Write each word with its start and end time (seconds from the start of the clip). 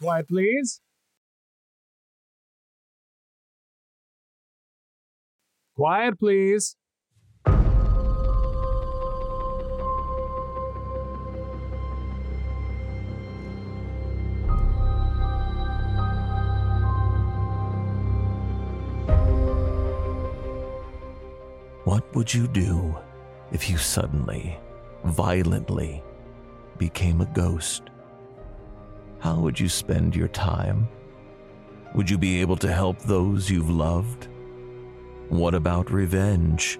Quiet, 0.00 0.28
please. 0.28 0.80
Quiet, 5.74 6.18
please. 6.20 6.76
What 21.84 22.14
would 22.14 22.32
you 22.32 22.46
do 22.46 22.96
if 23.50 23.68
you 23.68 23.78
suddenly, 23.78 24.56
violently 25.04 26.04
became 26.76 27.20
a 27.20 27.26
ghost? 27.26 27.82
How 29.20 29.36
would 29.36 29.58
you 29.58 29.68
spend 29.68 30.14
your 30.14 30.28
time? 30.28 30.88
Would 31.94 32.08
you 32.08 32.18
be 32.18 32.40
able 32.40 32.56
to 32.58 32.72
help 32.72 33.00
those 33.00 33.50
you've 33.50 33.70
loved? 33.70 34.28
What 35.28 35.54
about 35.54 35.90
revenge? 35.90 36.78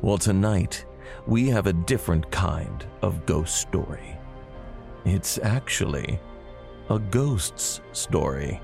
Well, 0.00 0.18
tonight, 0.18 0.84
we 1.26 1.48
have 1.48 1.66
a 1.66 1.72
different 1.72 2.30
kind 2.30 2.86
of 3.02 3.26
ghost 3.26 3.56
story. 3.56 4.16
It's 5.04 5.38
actually 5.38 6.20
a 6.88 6.98
ghost's 6.98 7.80
story. 7.92 8.60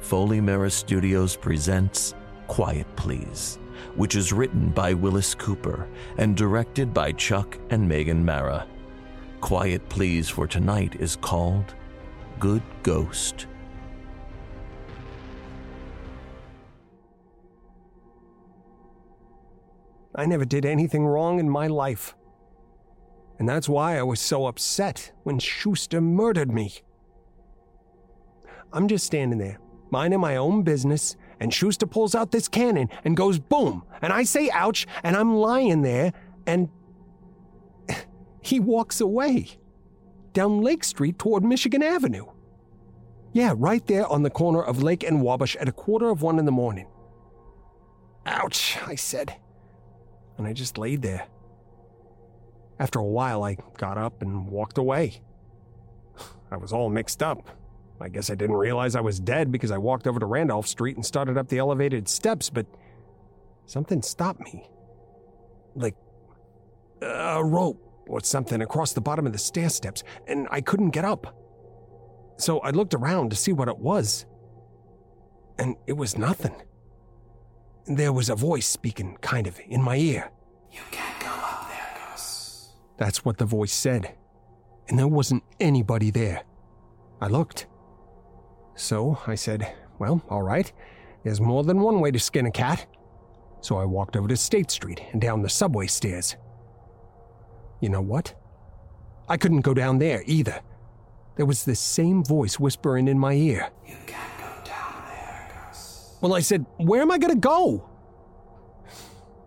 Foley 0.00 0.40
Mara 0.40 0.70
Studios 0.70 1.34
presents 1.34 2.14
Quiet 2.46 2.86
Please, 2.94 3.58
which 3.96 4.14
is 4.14 4.32
written 4.32 4.68
by 4.68 4.94
Wyllis 4.94 5.34
Cooper 5.34 5.88
and 6.18 6.36
directed 6.36 6.94
by 6.94 7.10
Chuck 7.12 7.58
and 7.70 7.88
Megan 7.88 8.24
Mara. 8.24 8.68
Quiet 9.40 9.88
Please 9.88 10.28
for 10.28 10.46
tonight 10.46 10.96
is 10.98 11.16
called 11.16 11.74
Good 12.38 12.62
Ghost. 12.82 13.46
I 20.14 20.24
never 20.24 20.44
did 20.44 20.64
anything 20.64 21.06
wrong 21.06 21.38
in 21.38 21.48
my 21.48 21.66
life. 21.66 22.16
And 23.38 23.48
that's 23.48 23.68
why 23.68 23.98
I 23.98 24.02
was 24.02 24.18
so 24.18 24.46
upset 24.46 25.12
when 25.24 25.38
Schuster 25.38 26.00
murdered 26.00 26.50
me. 26.50 26.72
I'm 28.72 28.88
just 28.88 29.04
standing 29.04 29.38
there, 29.38 29.58
minding 29.90 30.20
my 30.20 30.36
own 30.36 30.62
business, 30.62 31.16
and 31.38 31.52
Schuster 31.52 31.86
pulls 31.86 32.14
out 32.14 32.32
this 32.32 32.48
cannon 32.48 32.88
and 33.04 33.16
goes 33.16 33.38
boom, 33.38 33.84
and 34.00 34.12
I 34.12 34.24
say 34.24 34.48
ouch, 34.50 34.86
and 35.02 35.14
I'm 35.14 35.36
lying 35.36 35.82
there, 35.82 36.14
and 36.46 36.70
he 38.46 38.60
walks 38.60 39.00
away 39.00 39.58
down 40.32 40.60
Lake 40.60 40.84
Street 40.84 41.18
toward 41.18 41.44
Michigan 41.44 41.82
Avenue. 41.82 42.26
Yeah, 43.32 43.54
right 43.56 43.86
there 43.86 44.06
on 44.06 44.22
the 44.22 44.30
corner 44.30 44.62
of 44.62 44.82
Lake 44.82 45.02
and 45.02 45.22
Wabash 45.22 45.56
at 45.56 45.68
a 45.68 45.72
quarter 45.72 46.08
of 46.08 46.22
one 46.22 46.38
in 46.38 46.44
the 46.44 46.52
morning. 46.52 46.86
Ouch, 48.24 48.78
I 48.86 48.94
said 48.94 49.36
and 50.38 50.46
I 50.46 50.52
just 50.52 50.78
laid 50.78 51.02
there. 51.02 51.26
After 52.78 52.98
a 52.98 53.04
while, 53.04 53.42
I 53.42 53.56
got 53.78 53.96
up 53.96 54.22
and 54.22 54.48
walked 54.48 54.78
away. 54.78 55.22
I 56.50 56.56
was 56.56 56.72
all 56.72 56.90
mixed 56.90 57.22
up. 57.22 57.48
I 58.00 58.08
guess 58.08 58.28
I 58.28 58.34
didn't 58.34 58.56
realize 58.56 58.94
I 58.94 59.00
was 59.00 59.18
dead 59.18 59.50
because 59.50 59.70
I 59.70 59.78
walked 59.78 60.06
over 60.06 60.20
to 60.20 60.26
Randolph 60.26 60.66
Street 60.66 60.96
and 60.96 61.06
started 61.06 61.38
up 61.38 61.48
the 61.48 61.58
elevated 61.58 62.08
steps, 62.08 62.50
but 62.50 62.66
something 63.64 64.02
stopped 64.02 64.40
me. 64.40 64.68
Like 65.74 65.96
a 67.00 67.42
rope 67.42 67.82
or 68.06 68.20
something 68.22 68.62
across 68.62 68.92
the 68.92 69.00
bottom 69.00 69.26
of 69.26 69.32
the 69.32 69.38
stair 69.38 69.68
steps, 69.68 70.02
and 70.26 70.46
I 70.50 70.60
couldn't 70.60 70.90
get 70.90 71.04
up. 71.04 71.34
So 72.38 72.60
I 72.60 72.70
looked 72.70 72.94
around 72.94 73.30
to 73.30 73.36
see 73.36 73.52
what 73.52 73.68
it 73.68 73.78
was, 73.78 74.26
and 75.58 75.76
it 75.86 75.94
was 75.94 76.18
nothing. 76.18 76.54
There 77.86 78.12
was 78.12 78.28
a 78.28 78.34
voice 78.34 78.66
speaking, 78.66 79.16
kind 79.20 79.46
of, 79.46 79.60
in 79.68 79.82
my 79.82 79.96
ear. 79.96 80.30
You 80.72 80.80
can't 80.90 81.20
go 81.20 81.28
up 81.28 81.68
there, 81.68 82.08
Gus. 82.10 82.74
That's 82.98 83.24
what 83.24 83.38
the 83.38 83.44
voice 83.44 83.72
said. 83.72 84.14
And 84.88 84.98
there 84.98 85.08
wasn't 85.08 85.44
anybody 85.60 86.10
there. 86.10 86.42
I 87.20 87.28
looked. 87.28 87.66
So 88.74 89.18
I 89.26 89.34
said, 89.34 89.72
Well, 89.98 90.22
all 90.28 90.42
right. 90.42 90.70
There's 91.24 91.40
more 91.40 91.64
than 91.64 91.80
one 91.80 92.00
way 92.00 92.10
to 92.10 92.18
skin 92.18 92.46
a 92.46 92.50
cat. 92.50 92.86
So 93.60 93.78
I 93.78 93.84
walked 93.84 94.16
over 94.16 94.28
to 94.28 94.36
State 94.36 94.70
Street 94.70 95.02
and 95.12 95.20
down 95.20 95.42
the 95.42 95.48
subway 95.48 95.86
stairs. 95.86 96.36
You 97.80 97.88
know 97.88 98.00
what? 98.00 98.34
I 99.28 99.36
couldn't 99.36 99.60
go 99.62 99.74
down 99.74 99.98
there 99.98 100.22
either. 100.26 100.60
There 101.36 101.46
was 101.46 101.64
this 101.64 101.80
same 101.80 102.24
voice 102.24 102.58
whispering 102.58 103.08
in 103.08 103.18
my 103.18 103.34
ear. 103.34 103.70
You 103.86 103.96
can't 104.06 104.38
go 104.38 104.46
down 104.64 105.04
there. 105.08 105.72
Well, 106.20 106.34
I 106.34 106.40
said, 106.40 106.64
Where 106.78 107.02
am 107.02 107.10
I 107.10 107.18
going 107.18 107.34
to 107.34 107.40
go? 107.40 107.88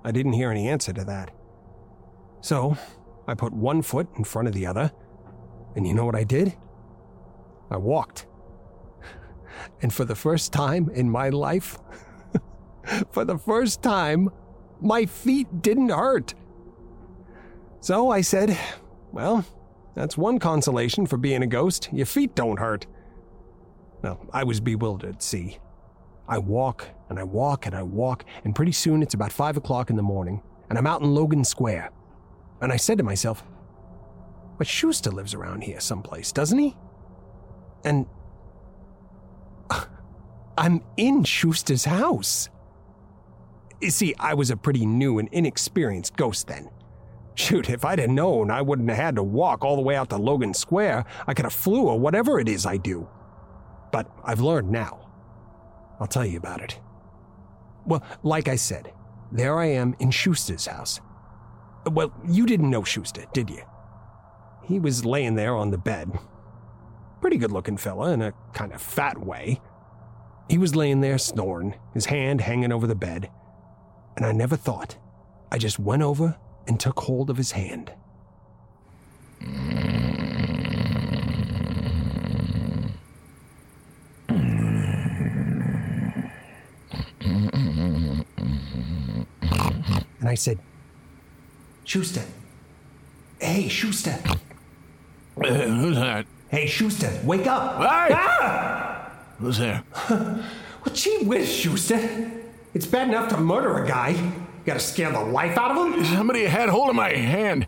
I 0.03 0.11
didn't 0.11 0.33
hear 0.33 0.51
any 0.51 0.67
answer 0.69 0.93
to 0.93 1.03
that. 1.05 1.31
So, 2.41 2.77
I 3.27 3.33
put 3.33 3.53
one 3.53 3.81
foot 3.81 4.07
in 4.17 4.23
front 4.23 4.47
of 4.47 4.53
the 4.53 4.65
other, 4.65 4.91
and 5.75 5.85
you 5.85 5.93
know 5.93 6.05
what 6.05 6.15
I 6.15 6.23
did? 6.23 6.55
I 7.69 7.77
walked. 7.77 8.25
And 9.81 9.93
for 9.93 10.05
the 10.05 10.15
first 10.15 10.53
time 10.53 10.89
in 10.93 11.09
my 11.09 11.29
life, 11.29 11.77
for 13.11 13.25
the 13.25 13.37
first 13.37 13.81
time, 13.81 14.29
my 14.81 15.05
feet 15.05 15.61
didn't 15.61 15.89
hurt. 15.89 16.33
So 17.81 18.09
I 18.09 18.21
said, 18.21 18.57
Well, 19.11 19.45
that's 19.95 20.17
one 20.17 20.39
consolation 20.39 21.05
for 21.05 21.17
being 21.17 21.43
a 21.43 21.47
ghost. 21.47 21.89
Your 21.91 22.05
feet 22.05 22.35
don't 22.35 22.59
hurt. 22.59 22.85
Well, 24.01 24.25
I 24.31 24.43
was 24.43 24.59
bewildered, 24.59 25.21
see. 25.21 25.59
I 26.27 26.37
walk 26.37 26.87
and 27.09 27.19
I 27.19 27.23
walk 27.23 27.65
and 27.65 27.75
I 27.75 27.83
walk, 27.83 28.23
and 28.43 28.55
pretty 28.55 28.71
soon 28.71 29.01
it's 29.01 29.13
about 29.13 29.31
five 29.31 29.57
o'clock 29.57 29.89
in 29.89 29.95
the 29.95 30.03
morning, 30.03 30.41
and 30.69 30.77
I'm 30.77 30.87
out 30.87 31.01
in 31.01 31.13
Logan 31.13 31.43
Square. 31.43 31.91
And 32.61 32.71
I 32.71 32.77
said 32.77 32.97
to 32.97 33.03
myself, 33.03 33.43
But 34.57 34.67
Schuster 34.67 35.11
lives 35.11 35.33
around 35.33 35.63
here 35.63 35.79
someplace, 35.79 36.31
doesn't 36.31 36.57
he? 36.57 36.75
And 37.83 38.05
I'm 40.57 40.83
in 40.97 41.23
Schuster's 41.23 41.85
house. 41.85 42.49
You 43.81 43.89
see, 43.89 44.13
I 44.19 44.33
was 44.33 44.51
a 44.51 44.57
pretty 44.57 44.85
new 44.85 45.19
and 45.19 45.29
inexperienced 45.31 46.17
ghost 46.17 46.47
then. 46.47 46.69
Shoot, 47.39 47.69
if 47.69 47.85
I'd 47.85 47.99
have 47.99 48.09
known 48.09 48.51
I 48.51 48.61
wouldn't 48.61 48.89
have 48.89 48.97
had 48.97 49.15
to 49.15 49.23
walk 49.23 49.63
all 49.63 49.77
the 49.77 49.81
way 49.81 49.95
out 49.95 50.09
to 50.09 50.17
Logan 50.17 50.53
Square, 50.53 51.05
I 51.25 51.33
could 51.33 51.45
have 51.45 51.53
flew 51.53 51.83
or 51.83 51.97
whatever 51.97 52.37
it 52.37 52.49
is 52.49 52.65
I 52.65 52.75
do. 52.75 53.07
But 53.93 54.11
I've 54.25 54.41
learned 54.41 54.69
now. 54.69 55.09
I'll 56.01 56.05
tell 56.05 56.25
you 56.25 56.37
about 56.37 56.61
it. 56.61 56.81
Well, 57.85 58.03
like 58.23 58.49
I 58.49 58.57
said, 58.57 58.91
there 59.31 59.57
I 59.57 59.67
am 59.67 59.95
in 59.99 60.11
Schuster's 60.11 60.65
house. 60.65 60.99
Well, 61.89 62.11
you 62.27 62.45
didn't 62.45 62.69
know 62.69 62.83
Schuster, 62.83 63.23
did 63.31 63.49
you? 63.49 63.63
He 64.65 64.77
was 64.77 65.05
laying 65.05 65.35
there 65.35 65.55
on 65.55 65.71
the 65.71 65.77
bed. 65.77 66.11
Pretty 67.21 67.37
good 67.37 67.53
looking 67.53 67.77
fella 67.77 68.11
in 68.11 68.21
a 68.21 68.33
kind 68.51 68.73
of 68.73 68.81
fat 68.81 69.17
way. 69.17 69.61
He 70.49 70.57
was 70.57 70.75
laying 70.75 70.99
there 70.99 71.17
snoring, 71.17 71.75
his 71.93 72.07
hand 72.07 72.41
hanging 72.41 72.73
over 72.73 72.85
the 72.85 72.95
bed. 72.95 73.31
And 74.17 74.25
I 74.25 74.33
never 74.33 74.57
thought. 74.57 74.97
I 75.53 75.57
just 75.57 75.79
went 75.79 76.03
over 76.03 76.37
and 76.69 76.79
took 76.79 76.99
hold 76.99 77.31
of 77.31 77.37
his 77.37 77.51
hand. 77.53 77.91
And 90.19 90.29
I 90.29 90.35
said, 90.35 90.59
Schuster. 91.85 92.21
Hey, 93.41 93.67
Schuster. 93.67 94.19
Who's 95.37 95.95
that? 95.95 96.27
Hey, 96.49 96.67
Schuster, 96.67 97.11
wake 97.23 97.47
up. 97.47 97.77
Hey! 97.77 98.13
Ah! 98.15 99.11
Who's 99.39 99.57
there? 99.57 99.83
Well, 100.09 100.43
gee 100.93 101.23
whiz, 101.23 101.51
Schuster. 101.51 102.31
It's 102.75 102.85
bad 102.85 103.07
enough 103.07 103.29
to 103.29 103.37
murder 103.37 103.83
a 103.83 103.87
guy. 103.87 104.13
You 104.59 104.65
gotta 104.65 104.79
scare 104.79 105.11
the 105.11 105.21
life 105.21 105.57
out 105.57 105.71
of 105.71 105.93
him? 105.93 106.05
Somebody 106.05 106.43
had 106.45 106.69
hold 106.69 106.89
of 106.89 106.95
my 106.95 107.13
hand. 107.13 107.65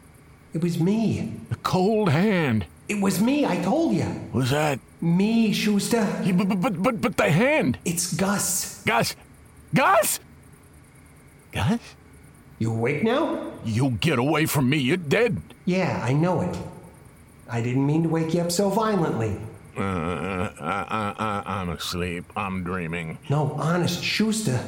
It 0.53 0.61
was 0.61 0.79
me. 0.79 1.33
A 1.49 1.55
cold 1.55 2.09
hand. 2.09 2.65
It 2.89 3.01
was 3.01 3.21
me, 3.21 3.45
I 3.45 3.55
told 3.61 3.95
you. 3.95 4.03
Who's 4.33 4.49
that? 4.49 4.79
Me, 4.99 5.53
Schuster. 5.53 6.05
Yeah, 6.23 6.33
but, 6.33 6.59
but, 6.61 6.83
but, 6.83 7.01
but 7.01 7.17
the 7.17 7.31
hand. 7.31 7.77
It's 7.85 8.13
Gus. 8.13 8.83
Gus! 8.85 9.15
Gus! 9.73 10.19
Gus? 11.53 11.79
You 12.59 12.73
awake 12.73 13.03
now? 13.03 13.53
You 13.63 13.91
get 13.91 14.19
away 14.19 14.45
from 14.45 14.69
me. 14.69 14.77
You're 14.77 14.97
dead. 14.97 15.41
Yeah, 15.65 16.01
I 16.03 16.11
know 16.11 16.41
it. 16.41 16.57
I 17.49 17.61
didn't 17.61 17.85
mean 17.85 18.03
to 18.03 18.09
wake 18.09 18.33
you 18.33 18.41
up 18.41 18.51
so 18.51 18.69
violently. 18.69 19.37
Uh, 19.77 19.81
I, 19.81 20.85
I, 20.89 21.15
I, 21.17 21.43
I'm 21.61 21.69
asleep. 21.69 22.25
I'm 22.35 22.63
dreaming. 22.63 23.17
No, 23.29 23.53
honest, 23.53 24.03
Schuster. 24.03 24.59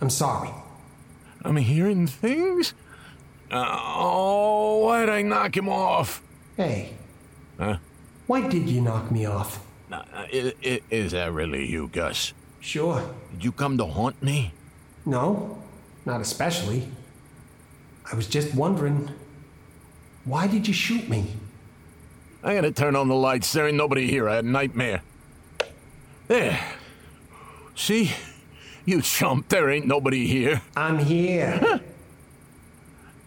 I'm 0.00 0.10
sorry. 0.10 0.50
I'm 1.46 1.56
hearing 1.56 2.06
things? 2.08 2.74
Uh, 3.50 3.64
oh, 3.68 4.78
why'd 4.84 5.08
I 5.08 5.22
knock 5.22 5.56
him 5.56 5.68
off? 5.68 6.20
Hey, 6.56 6.94
Huh? 7.58 7.76
Why 8.26 8.48
did 8.48 8.68
you 8.68 8.80
knock 8.80 9.10
me 9.12 9.24
off? 9.24 9.64
Uh, 9.90 10.02
i- 10.14 10.52
i- 10.64 10.80
is 10.90 11.12
that 11.12 11.32
really 11.32 11.64
you, 11.70 11.86
Gus? 11.88 12.32
Sure. 12.60 13.00
Did 13.30 13.44
you 13.44 13.52
come 13.52 13.78
to 13.78 13.86
haunt 13.86 14.20
me? 14.22 14.52
No, 15.06 15.62
not 16.04 16.20
especially. 16.20 16.88
I 18.12 18.16
was 18.16 18.26
just 18.26 18.52
wondering, 18.54 19.08
why 20.24 20.48
did 20.48 20.66
you 20.66 20.74
shoot 20.74 21.08
me? 21.08 21.36
I 22.42 22.54
gotta 22.54 22.72
turn 22.72 22.96
on 22.96 23.08
the 23.08 23.14
lights. 23.14 23.52
There 23.52 23.66
ain't 23.68 23.76
nobody 23.76 24.08
here. 24.08 24.28
I 24.28 24.34
had 24.36 24.44
a 24.44 24.48
nightmare. 24.48 25.02
There. 26.26 26.58
See? 27.76 28.10
You 28.90 29.02
chump. 29.02 29.48
There 29.48 29.68
ain't 29.68 29.86
nobody 29.86 30.26
here. 30.26 30.62
I'm 30.76 30.98
here. 30.98 31.80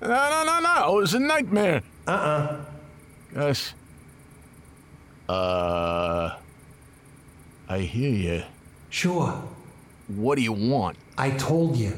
No, 0.01 0.07
no, 0.07 0.44
no, 0.45 0.59
no. 0.61 0.97
It 0.97 1.01
was 1.01 1.13
a 1.13 1.19
nightmare. 1.19 1.81
uh-uh. 2.07 2.63
Gus. 3.33 3.73
Uh. 5.27 6.38
I 7.67 7.79
hear 7.79 8.09
you. 8.09 8.44
Sure. 8.89 9.44
What 10.07 10.35
do 10.35 10.41
you 10.41 10.53
want? 10.53 10.95
I 11.17 11.31
told 11.31 11.75
you. 11.75 11.91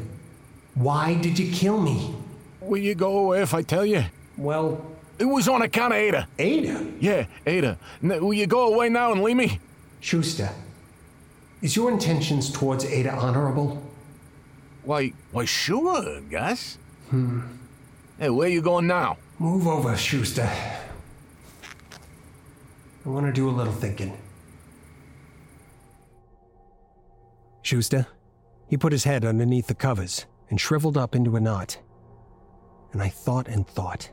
Why 0.73 1.13
did 1.13 1.37
you 1.37 1.51
kill 1.51 1.79
me? 1.79 2.15
Will 2.59 2.79
you 2.81 2.95
go 2.95 3.19
away 3.19 3.43
if 3.43 3.53
I 3.53 3.61
tell 3.61 3.85
you? 3.85 4.03
Well, 4.35 4.83
It 5.19 5.25
was 5.25 5.47
on 5.47 5.61
account 5.61 5.93
of 5.93 5.99
Ada. 5.99 6.27
Ada. 6.39 6.87
Yeah, 6.99 7.25
Ada. 7.45 7.77
N- 8.01 8.23
will 8.25 8.33
you 8.33 8.47
go 8.47 8.73
away 8.73 8.89
now 8.89 9.11
and 9.11 9.21
leave 9.21 9.37
me? 9.37 9.59
Schuster, 9.99 10.49
is 11.61 11.75
your 11.75 11.91
intentions 11.91 12.51
towards 12.51 12.85
Ada 12.85 13.11
honorable? 13.13 13.81
Why, 14.83 15.13
why, 15.31 15.45
sure, 15.45 16.21
Gus. 16.21 16.77
Hmm. 17.09 17.41
Hey, 18.17 18.29
where 18.29 18.47
you 18.47 18.61
going 18.61 18.87
now? 18.87 19.17
Move 19.39 19.67
over, 19.67 19.95
Schuster. 19.95 20.49
I 23.05 23.09
want 23.09 23.25
to 23.25 23.31
do 23.31 23.49
a 23.49 23.51
little 23.51 23.73
thinking. 23.73 24.17
Schuster, 27.63 28.07
he 28.67 28.77
put 28.77 28.91
his 28.91 29.03
head 29.03 29.25
underneath 29.25 29.67
the 29.67 29.75
covers 29.75 30.25
and 30.49 30.59
shriveled 30.59 30.97
up 30.97 31.15
into 31.15 31.35
a 31.35 31.39
knot. 31.39 31.77
And 32.91 33.01
I 33.01 33.09
thought 33.09 33.47
and 33.47 33.67
thought. 33.67 34.09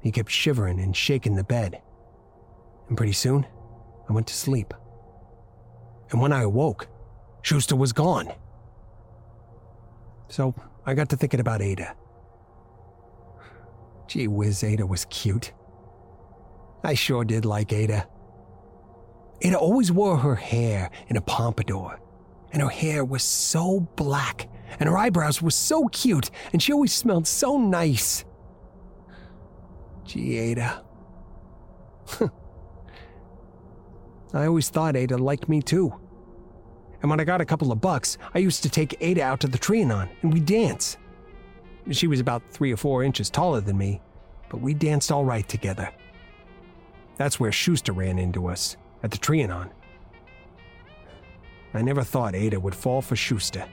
He 0.00 0.10
kept 0.12 0.30
shivering 0.30 0.80
and 0.80 0.96
shaking 0.96 1.36
the 1.36 1.44
bed. 1.44 1.82
And 2.88 2.96
pretty 2.96 3.12
soon, 3.12 3.46
I 4.08 4.12
went 4.12 4.26
to 4.28 4.34
sleep. 4.34 4.72
And 6.10 6.20
when 6.20 6.32
I 6.32 6.42
awoke, 6.42 6.88
Schuster 7.42 7.76
was 7.76 7.92
gone. 7.92 8.32
So 10.28 10.54
I 10.84 10.94
got 10.94 11.08
to 11.10 11.16
thinking 11.16 11.40
about 11.40 11.62
Ada. 11.62 11.94
Gee 14.08 14.28
whiz, 14.28 14.62
Ada 14.62 14.86
was 14.86 15.04
cute. 15.06 15.52
I 16.84 16.94
sure 16.94 17.24
did 17.24 17.44
like 17.44 17.72
Ada. 17.72 18.06
Ada 19.42 19.58
always 19.58 19.92
wore 19.92 20.16
her 20.16 20.36
hair 20.36 20.90
in 21.08 21.16
a 21.16 21.20
pompadour, 21.20 22.00
and 22.52 22.62
her 22.62 22.68
hair 22.68 23.04
was 23.04 23.22
so 23.22 23.80
black, 23.96 24.48
and 24.78 24.88
her 24.88 24.96
eyebrows 24.96 25.42
were 25.42 25.50
so 25.50 25.88
cute, 25.88 26.30
and 26.52 26.62
she 26.62 26.72
always 26.72 26.92
smelled 26.92 27.26
so 27.26 27.58
nice. 27.58 28.24
Gee, 30.04 30.38
Ada. 30.38 30.84
I 34.36 34.46
always 34.46 34.68
thought 34.68 34.96
Ada 34.96 35.16
liked 35.16 35.48
me 35.48 35.62
too. 35.62 35.94
And 37.00 37.10
when 37.10 37.20
I 37.20 37.24
got 37.24 37.40
a 37.40 37.46
couple 37.46 37.72
of 37.72 37.80
bucks, 37.80 38.18
I 38.34 38.38
used 38.38 38.62
to 38.64 38.68
take 38.68 38.96
Ada 39.00 39.22
out 39.22 39.40
to 39.40 39.48
the 39.48 39.56
Trianon 39.56 40.10
and 40.20 40.32
we'd 40.32 40.44
dance. 40.44 40.98
She 41.90 42.06
was 42.06 42.20
about 42.20 42.42
three 42.50 42.70
or 42.70 42.76
four 42.76 43.02
inches 43.02 43.30
taller 43.30 43.62
than 43.62 43.78
me, 43.78 44.02
but 44.50 44.60
we 44.60 44.74
danced 44.74 45.10
all 45.10 45.24
right 45.24 45.48
together. 45.48 45.90
That's 47.16 47.40
where 47.40 47.50
Schuster 47.50 47.92
ran 47.92 48.18
into 48.18 48.48
us, 48.48 48.76
at 49.02 49.10
the 49.10 49.16
Trianon. 49.16 49.70
I 51.72 51.80
never 51.80 52.02
thought 52.02 52.34
Ada 52.34 52.60
would 52.60 52.74
fall 52.74 53.00
for 53.00 53.16
Schuster. 53.16 53.66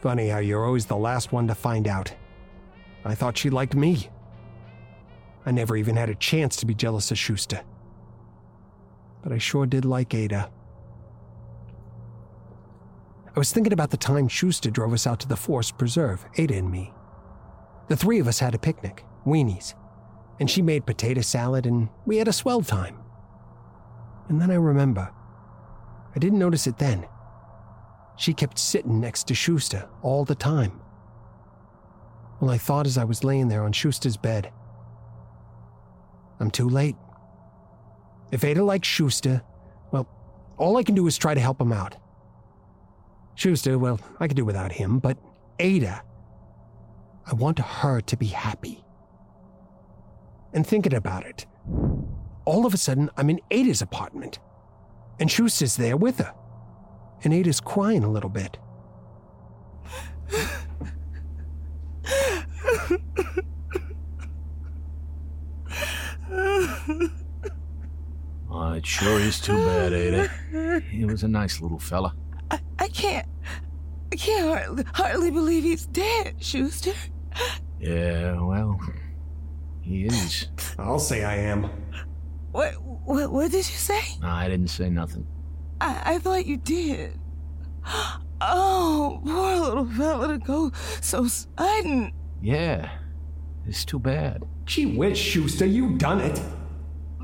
Funny 0.00 0.28
how 0.28 0.38
you're 0.38 0.64
always 0.64 0.86
the 0.86 0.96
last 0.96 1.32
one 1.32 1.48
to 1.48 1.54
find 1.54 1.86
out. 1.86 2.14
I 3.04 3.14
thought 3.14 3.36
she 3.36 3.50
liked 3.50 3.74
me. 3.74 4.08
I 5.44 5.50
never 5.50 5.76
even 5.76 5.96
had 5.96 6.08
a 6.08 6.14
chance 6.14 6.56
to 6.56 6.66
be 6.66 6.74
jealous 6.74 7.10
of 7.10 7.18
Schuster. 7.18 7.60
But 9.22 9.32
I 9.32 9.38
sure 9.38 9.66
did 9.66 9.84
like 9.84 10.14
Ada. 10.14 10.50
I 13.34 13.38
was 13.38 13.52
thinking 13.52 13.72
about 13.72 13.90
the 13.90 13.96
time 13.96 14.26
Schuster 14.26 14.70
drove 14.70 14.92
us 14.92 15.06
out 15.06 15.20
to 15.20 15.28
the 15.28 15.36
Forest 15.36 15.78
Preserve, 15.78 16.24
Ada 16.36 16.56
and 16.56 16.70
me. 16.70 16.92
The 17.88 17.96
three 17.96 18.18
of 18.18 18.26
us 18.26 18.40
had 18.40 18.54
a 18.54 18.58
picnic, 18.58 19.04
weenies, 19.26 19.74
and 20.40 20.50
she 20.50 20.60
made 20.60 20.86
potato 20.86 21.20
salad, 21.20 21.64
and 21.64 21.88
we 22.04 22.16
had 22.16 22.28
a 22.28 22.32
swell 22.32 22.62
time. 22.62 22.98
And 24.28 24.40
then 24.40 24.50
I 24.50 24.54
remember, 24.54 25.12
I 26.14 26.18
didn't 26.18 26.38
notice 26.38 26.66
it 26.66 26.78
then. 26.78 27.06
She 28.16 28.34
kept 28.34 28.58
sitting 28.58 29.00
next 29.00 29.28
to 29.28 29.34
Schuster 29.34 29.88
all 30.02 30.24
the 30.24 30.34
time. 30.34 30.80
Well, 32.40 32.50
I 32.50 32.58
thought 32.58 32.86
as 32.86 32.98
I 32.98 33.04
was 33.04 33.24
laying 33.24 33.48
there 33.48 33.62
on 33.62 33.72
Schuster's 33.72 34.16
bed, 34.16 34.52
I'm 36.40 36.50
too 36.50 36.68
late. 36.68 36.96
If 38.30 38.44
Ada 38.44 38.62
likes 38.62 38.86
Schuster, 38.86 39.42
well, 39.90 40.06
all 40.58 40.76
I 40.76 40.82
can 40.82 40.94
do 40.94 41.06
is 41.06 41.16
try 41.16 41.34
to 41.34 41.40
help 41.40 41.60
him 41.60 41.72
out. 41.72 41.96
Schuster, 43.34 43.78
well, 43.78 44.00
I 44.20 44.26
could 44.26 44.36
do 44.36 44.44
without 44.44 44.72
him, 44.72 44.98
but 44.98 45.16
Ada, 45.58 46.02
I 47.26 47.34
want 47.34 47.58
her 47.58 48.00
to 48.00 48.16
be 48.16 48.26
happy. 48.26 48.84
And 50.52 50.66
thinking 50.66 50.94
about 50.94 51.24
it, 51.26 51.46
all 52.44 52.66
of 52.66 52.74
a 52.74 52.78
sudden 52.78 53.10
I'm 53.16 53.30
in 53.30 53.40
Ada's 53.50 53.82
apartment, 53.82 54.38
and 55.20 55.30
Schuster's 55.30 55.76
there 55.76 55.96
with 55.96 56.18
her, 56.18 56.34
and 57.22 57.32
Ada's 57.32 57.60
crying 57.60 58.04
a 58.04 58.10
little 58.10 58.30
bit. 58.30 58.58
Oh, 68.60 68.72
it 68.72 68.84
sure 68.84 69.20
is 69.20 69.40
too 69.40 69.56
bad, 69.56 69.92
Ada. 69.92 70.80
He 70.90 71.04
was 71.04 71.22
a 71.22 71.28
nice 71.28 71.60
little 71.60 71.78
fella. 71.78 72.12
I, 72.50 72.58
I 72.80 72.88
can't. 72.88 73.24
I 74.12 74.16
can't 74.16 74.48
hardly, 74.48 74.84
hardly 74.94 75.30
believe 75.30 75.62
he's 75.62 75.86
dead, 75.86 76.42
Schuster. 76.42 76.92
Yeah, 77.78 78.40
well, 78.40 78.80
he 79.80 80.06
is. 80.06 80.48
I'll 80.76 80.98
say 80.98 81.22
I 81.22 81.36
am. 81.36 81.70
What, 82.50 82.72
what, 82.82 83.30
what 83.30 83.52
did 83.52 83.58
you 83.58 83.62
say? 83.62 84.00
No, 84.20 84.26
I 84.26 84.48
didn't 84.48 84.70
say 84.70 84.90
nothing. 84.90 85.24
I, 85.80 86.14
I 86.14 86.18
thought 86.18 86.44
you 86.44 86.56
did. 86.56 87.16
Oh, 88.40 89.20
poor 89.24 89.56
little 89.56 89.86
fella 89.86 90.28
to 90.28 90.38
go 90.38 90.72
so 91.00 91.28
sudden. 91.28 92.12
Yeah, 92.42 92.90
it's 93.68 93.84
too 93.84 94.00
bad. 94.00 94.42
Gee 94.64 94.96
whiz, 94.96 95.16
Schuster, 95.16 95.64
you 95.64 95.96
done 95.96 96.20
it. 96.20 96.42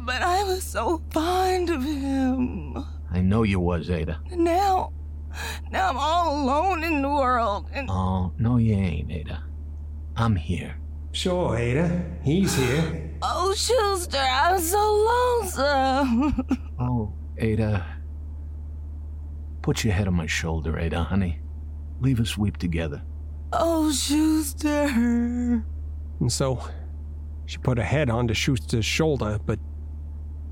But 0.05 0.23
I 0.23 0.45
was 0.45 0.63
so 0.65 1.03
fond 1.11 1.71
of 1.71 1.83
him. 1.83 2.77
I 3.11 3.21
know 3.21 3.43
you 3.43 3.59
was, 3.61 3.89
Ada. 3.91 4.21
And 4.31 4.45
now, 4.45 4.93
now 5.71 5.89
I'm 5.91 5.97
all 5.97 6.43
alone 6.45 6.85
in 6.85 7.01
the 7.03 7.09
world. 7.09 7.67
And 7.73 7.89
Oh, 7.91 8.33
no, 8.39 8.57
you 8.59 8.75
ain't, 8.75 9.11
Ada. 9.11 9.43
I'm 10.17 10.37
here. 10.37 10.77
Sure, 11.13 11.57
Ada. 11.57 12.05
He's 12.23 12.55
here. 12.55 13.15
oh, 13.23 13.55
Schuster, 13.55 14.19
I'm 14.19 14.61
so 14.61 15.41
lonesome. 15.41 16.45
Oh, 16.79 17.15
Ada. 17.39 17.87
Put 19.63 19.85
your 19.85 19.95
head 19.95 20.09
on 20.09 20.15
my 20.15 20.27
shoulder, 20.27 20.79
Ada, 20.79 21.05
honey. 21.05 21.41
Leave 22.01 22.21
us 22.21 22.37
weep 22.37 22.57
together. 22.59 23.03
oh, 23.53 23.91
Schuster. 23.93 24.83
And 26.21 26.33
so, 26.33 26.61
she 27.47 27.59
put 27.59 27.79
her 27.79 27.85
head 27.85 28.11
onto 28.11 28.35
Schuster's 28.35 28.85
shoulder, 28.85 29.39
but 29.47 29.59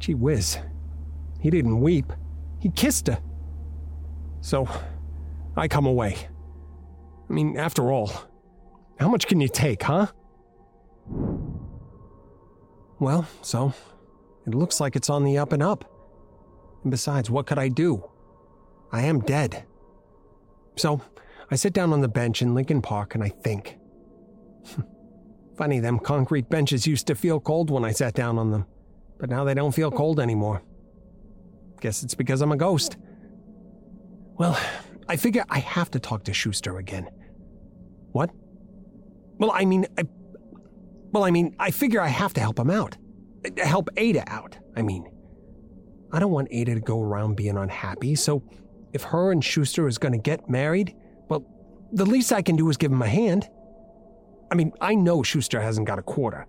gee 0.03 0.15
whiz, 0.15 0.59
he 1.41 1.49
didn't 1.49 1.81
weep. 1.81 2.13
He 2.61 2.69
kissed 2.71 3.07
her. 3.07 3.19
So, 4.41 4.69
I 5.57 5.69
come 5.69 5.87
away. 5.87 6.17
I 7.31 7.33
mean, 7.33 7.57
after 7.57 7.91
all, 7.91 8.13
how 8.99 9.09
much 9.09 9.27
can 9.27 9.41
you 9.41 9.49
take, 9.49 9.85
huh? 9.85 10.09
Well, 12.99 13.27
so, 13.43 13.73
it 14.47 14.55
looks 14.55 14.81
like 14.81 14.97
it's 14.97 15.09
on 15.09 15.25
the 15.25 15.39
up 15.39 15.53
and 15.53 15.63
up. 15.63 15.85
And 16.83 16.91
besides, 16.91 17.31
what 17.31 17.47
could 17.47 17.59
I 17.59 17.69
do? 17.69 18.09
I 18.91 19.03
am 19.03 19.21
dead. 19.21 19.65
So, 20.77 21.01
I 21.51 21.57
sit 21.57 21.73
down 21.73 21.93
on 21.93 22.01
the 22.01 22.09
bench 22.09 22.43
in 22.43 22.55
Lincoln 22.55 22.83
Park 22.83 23.15
and 23.15 23.23
I 23.23 23.29
think. 23.29 23.79
Funny, 25.57 25.81
them 25.81 25.99
concrete 25.99 26.49
benches 26.49 26.87
used 26.87 27.07
to 27.07 27.15
feel 27.15 27.39
cold 27.39 27.71
when 27.71 27.85
I 27.85 27.93
sat 27.93 28.15
down 28.15 28.39
on 28.39 28.51
them, 28.51 28.67
but 29.23 29.31
now 29.31 29.45
they 29.45 29.55
don't 29.55 29.71
feel 29.71 29.93
cold 29.93 30.19
anymore. 30.19 30.64
Guess 31.81 32.02
it's 32.02 32.17
because 32.17 32.41
I'm 32.41 32.50
a 32.50 32.57
ghost. 32.57 32.97
Well, 34.37 34.59
I 35.09 35.14
figure 35.14 35.45
I 35.49 35.61
have 35.61 35.93
to 35.93 36.00
talk 36.00 36.25
to 36.25 36.35
Schuster 36.35 36.79
again. 36.79 37.09
What? 38.11 38.31
Well, 39.38 39.52
I 39.55 39.64
mean, 39.64 39.87
I. 39.97 40.02
Well, 41.12 41.23
I 41.23 41.31
mean, 41.31 41.55
I 41.61 41.71
figure 41.71 42.00
I 42.00 42.09
have 42.09 42.35
to 42.35 42.41
help 42.41 42.59
him 42.59 42.69
out. 42.69 42.97
Help 43.59 43.91
Ada 43.97 44.25
out. 44.26 44.59
I 44.76 44.83
mean, 44.83 45.09
I 46.11 46.19
don't 46.19 46.33
want 46.33 46.49
Ada 46.50 46.75
to 46.75 46.81
go 46.81 47.00
around 47.00 47.37
being 47.37 47.57
unhappy, 47.57 48.17
so 48.17 48.43
if 48.93 49.05
her 49.05 49.31
and 49.31 49.45
Schuster 49.45 49.87
is 49.87 49.99
going 49.99 50.12
to 50.14 50.19
get 50.19 50.50
married, 50.50 50.97
well, 51.29 51.47
the 51.93 52.07
least 52.07 52.33
I 52.33 52.43
can 52.43 52.57
do 52.57 52.69
is 52.71 52.76
give 52.76 52.91
him 52.91 53.02
a 53.02 53.07
hand. 53.07 53.49
I 54.50 54.57
mean, 54.57 54.73
I 54.81 54.97
know 54.97 55.23
Schuster 55.23 55.61
hasn't 55.61 55.87
got 55.87 56.00
a 56.00 56.02
quarter, 56.02 56.49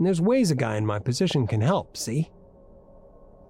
there's 0.00 0.20
ways 0.20 0.50
a 0.50 0.54
guy 0.54 0.76
in 0.76 0.86
my 0.86 0.98
position 0.98 1.46
can 1.46 1.60
help, 1.60 1.96
see? 1.96 2.30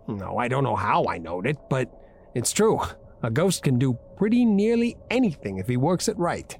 No, 0.06 0.36
I 0.36 0.48
don't 0.48 0.64
know 0.64 0.76
how 0.76 1.06
I 1.06 1.18
knowed 1.18 1.46
it, 1.46 1.56
but 1.70 1.90
it's 2.34 2.52
true. 2.52 2.80
A 3.22 3.30
ghost 3.30 3.62
can 3.62 3.78
do 3.78 3.98
pretty 4.16 4.44
nearly 4.44 4.96
anything 5.10 5.58
if 5.58 5.66
he 5.66 5.76
works 5.76 6.08
it 6.08 6.18
right. 6.18 6.56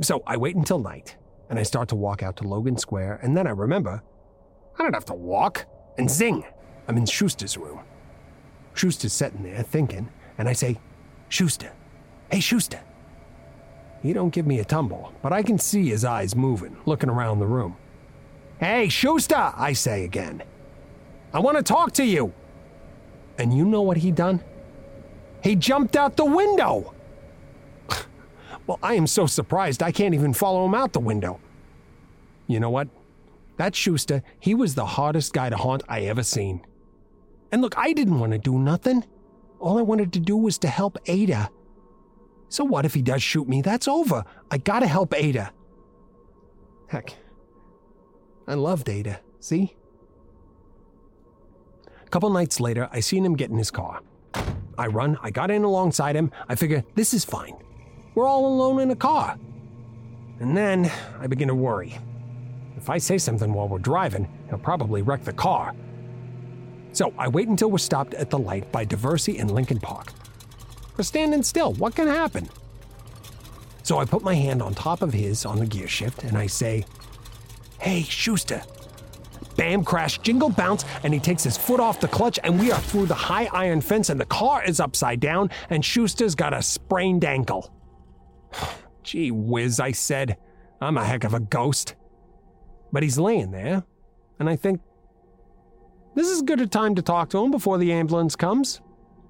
So 0.00 0.22
I 0.26 0.36
wait 0.36 0.54
until 0.54 0.78
night, 0.78 1.16
and 1.50 1.58
I 1.58 1.64
start 1.64 1.88
to 1.88 1.96
walk 1.96 2.22
out 2.22 2.36
to 2.36 2.44
Logan 2.46 2.78
Square, 2.78 3.20
and 3.22 3.36
then 3.36 3.46
I 3.46 3.50
remember 3.50 4.02
I 4.78 4.82
don't 4.82 4.94
have 4.94 5.06
to 5.06 5.14
walk. 5.14 5.66
And 5.98 6.10
zing, 6.10 6.44
I'm 6.86 6.96
in 6.96 7.06
Schuster's 7.06 7.56
room. 7.56 7.80
Schuster's 8.74 9.14
sitting 9.14 9.42
there 9.42 9.62
thinking, 9.62 10.10
and 10.38 10.48
I 10.48 10.52
say, 10.52 10.78
Schuster, 11.28 11.72
hey 12.30 12.40
Schuster. 12.40 12.80
He 14.02 14.12
don't 14.12 14.32
give 14.32 14.46
me 14.46 14.60
a 14.60 14.64
tumble, 14.64 15.12
but 15.22 15.32
I 15.32 15.42
can 15.42 15.58
see 15.58 15.88
his 15.88 16.04
eyes 16.04 16.36
moving, 16.36 16.76
looking 16.84 17.08
around 17.08 17.40
the 17.40 17.46
room. 17.46 17.76
Hey 18.58 18.88
Schuster, 18.88 19.52
I 19.54 19.74
say 19.74 20.04
again. 20.04 20.42
I 21.32 21.40
want 21.40 21.58
to 21.58 21.62
talk 21.62 21.92
to 21.92 22.04
you. 22.04 22.32
And 23.38 23.54
you 23.54 23.64
know 23.66 23.82
what 23.82 23.98
he 23.98 24.10
done? 24.10 24.42
He 25.42 25.56
jumped 25.56 25.94
out 25.94 26.16
the 26.16 26.24
window. 26.24 26.94
well, 28.66 28.78
I 28.82 28.94
am 28.94 29.06
so 29.06 29.26
surprised 29.26 29.82
I 29.82 29.92
can't 29.92 30.14
even 30.14 30.32
follow 30.32 30.64
him 30.64 30.74
out 30.74 30.94
the 30.94 31.00
window. 31.00 31.38
You 32.46 32.60
know 32.60 32.70
what? 32.70 32.88
That 33.58 33.74
Schuster, 33.74 34.22
he 34.40 34.54
was 34.54 34.74
the 34.74 34.86
hardest 34.86 35.34
guy 35.34 35.50
to 35.50 35.56
haunt 35.56 35.82
I 35.88 36.02
ever 36.02 36.22
seen. 36.22 36.64
And 37.52 37.60
look, 37.60 37.76
I 37.76 37.92
didn't 37.92 38.18
want 38.18 38.32
to 38.32 38.38
do 38.38 38.58
nothing. 38.58 39.04
All 39.60 39.78
I 39.78 39.82
wanted 39.82 40.12
to 40.14 40.20
do 40.20 40.36
was 40.36 40.58
to 40.58 40.68
help 40.68 40.98
Ada. 41.06 41.50
So 42.48 42.64
what 42.64 42.84
if 42.84 42.94
he 42.94 43.02
does 43.02 43.22
shoot 43.22 43.48
me? 43.48 43.60
That's 43.60 43.88
over. 43.88 44.24
I 44.50 44.58
gotta 44.58 44.86
help 44.86 45.14
Ada. 45.14 45.52
Heck, 46.88 47.14
I 48.46 48.54
loved 48.54 48.88
Ada, 48.88 49.20
see? 49.40 49.74
A 52.04 52.08
couple 52.08 52.30
nights 52.30 52.60
later, 52.60 52.88
I 52.92 53.00
seen 53.00 53.24
him 53.24 53.34
get 53.34 53.50
in 53.50 53.58
his 53.58 53.70
car. 53.70 54.00
I 54.78 54.86
run, 54.86 55.18
I 55.22 55.30
got 55.30 55.50
in 55.50 55.64
alongside 55.64 56.14
him. 56.14 56.30
I 56.48 56.54
figure, 56.54 56.84
this 56.94 57.12
is 57.14 57.24
fine. 57.24 57.56
We're 58.14 58.26
all 58.26 58.46
alone 58.46 58.80
in 58.80 58.90
a 58.90 58.96
car. 58.96 59.36
And 60.38 60.56
then 60.56 60.90
I 61.18 61.26
begin 61.26 61.48
to 61.48 61.54
worry. 61.54 61.98
If 62.76 62.90
I 62.90 62.98
say 62.98 63.18
something 63.18 63.52
while 63.52 63.68
we're 63.68 63.78
driving, 63.78 64.28
he'll 64.48 64.58
probably 64.58 65.02
wreck 65.02 65.24
the 65.24 65.32
car. 65.32 65.74
So 66.92 67.12
I 67.18 67.28
wait 67.28 67.48
until 67.48 67.70
we're 67.70 67.78
stopped 67.78 68.14
at 68.14 68.30
the 68.30 68.38
light 68.38 68.70
by 68.70 68.84
Diversey 68.86 69.40
and 69.40 69.50
Lincoln 69.50 69.80
Park. 69.80 70.12
We're 70.96 71.04
standing 71.04 71.42
still. 71.42 71.72
What 71.74 71.94
can 71.94 72.06
happen? 72.06 72.48
So 73.82 73.98
I 73.98 74.04
put 74.04 74.22
my 74.22 74.34
hand 74.34 74.62
on 74.62 74.74
top 74.74 75.02
of 75.02 75.12
his 75.12 75.44
on 75.44 75.58
the 75.58 75.66
gear 75.66 75.88
shift 75.88 76.24
and 76.24 76.36
I 76.36 76.46
say, 76.46 76.84
Hey, 77.80 78.02
Schuster. 78.02 78.62
Bam, 79.56 79.84
crash, 79.84 80.18
jingle, 80.18 80.50
bounce, 80.50 80.84
and 81.02 81.14
he 81.14 81.20
takes 81.20 81.42
his 81.42 81.56
foot 81.56 81.80
off 81.80 82.00
the 82.00 82.08
clutch, 82.08 82.38
and 82.44 82.60
we 82.60 82.70
are 82.70 82.80
through 82.80 83.06
the 83.06 83.14
high 83.14 83.48
iron 83.52 83.80
fence, 83.80 84.10
and 84.10 84.20
the 84.20 84.26
car 84.26 84.62
is 84.64 84.80
upside 84.80 85.20
down, 85.20 85.50
and 85.70 85.84
Schuster's 85.84 86.34
got 86.34 86.52
a 86.52 86.62
sprained 86.62 87.24
ankle. 87.24 87.72
Gee 89.02 89.30
whiz, 89.30 89.80
I 89.80 89.92
said. 89.92 90.36
I'm 90.80 90.98
a 90.98 91.04
heck 91.04 91.24
of 91.24 91.32
a 91.32 91.40
ghost. 91.40 91.94
But 92.92 93.02
he's 93.02 93.18
laying 93.18 93.50
there, 93.50 93.84
and 94.38 94.48
I 94.48 94.56
think, 94.56 94.80
this 96.14 96.28
is 96.28 96.42
good 96.42 96.60
a 96.60 96.66
time 96.66 96.94
to 96.94 97.02
talk 97.02 97.30
to 97.30 97.42
him 97.42 97.50
before 97.50 97.78
the 97.78 97.92
ambulance 97.92 98.36
comes. 98.36 98.80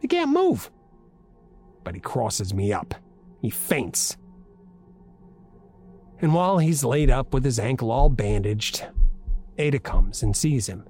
He 0.01 0.09
can't 0.09 0.31
move. 0.31 0.71
But 1.85 1.95
he 1.95 2.01
crosses 2.01 2.55
me 2.55 2.73
up. 2.73 2.95
He 3.43 3.51
faints. 3.51 4.17
And 6.21 6.35
while 6.35 6.59
he's 6.59 6.85
laid 6.85 7.11
up 7.11 7.35
with 7.35 7.45
his 7.45 7.59
ankle 7.59 7.91
all 7.91 8.09
bandaged, 8.09 8.87
Ada 9.59 9.79
comes 9.79 10.23
and 10.23 10.37
sees 10.37 10.67
him. 10.69 10.85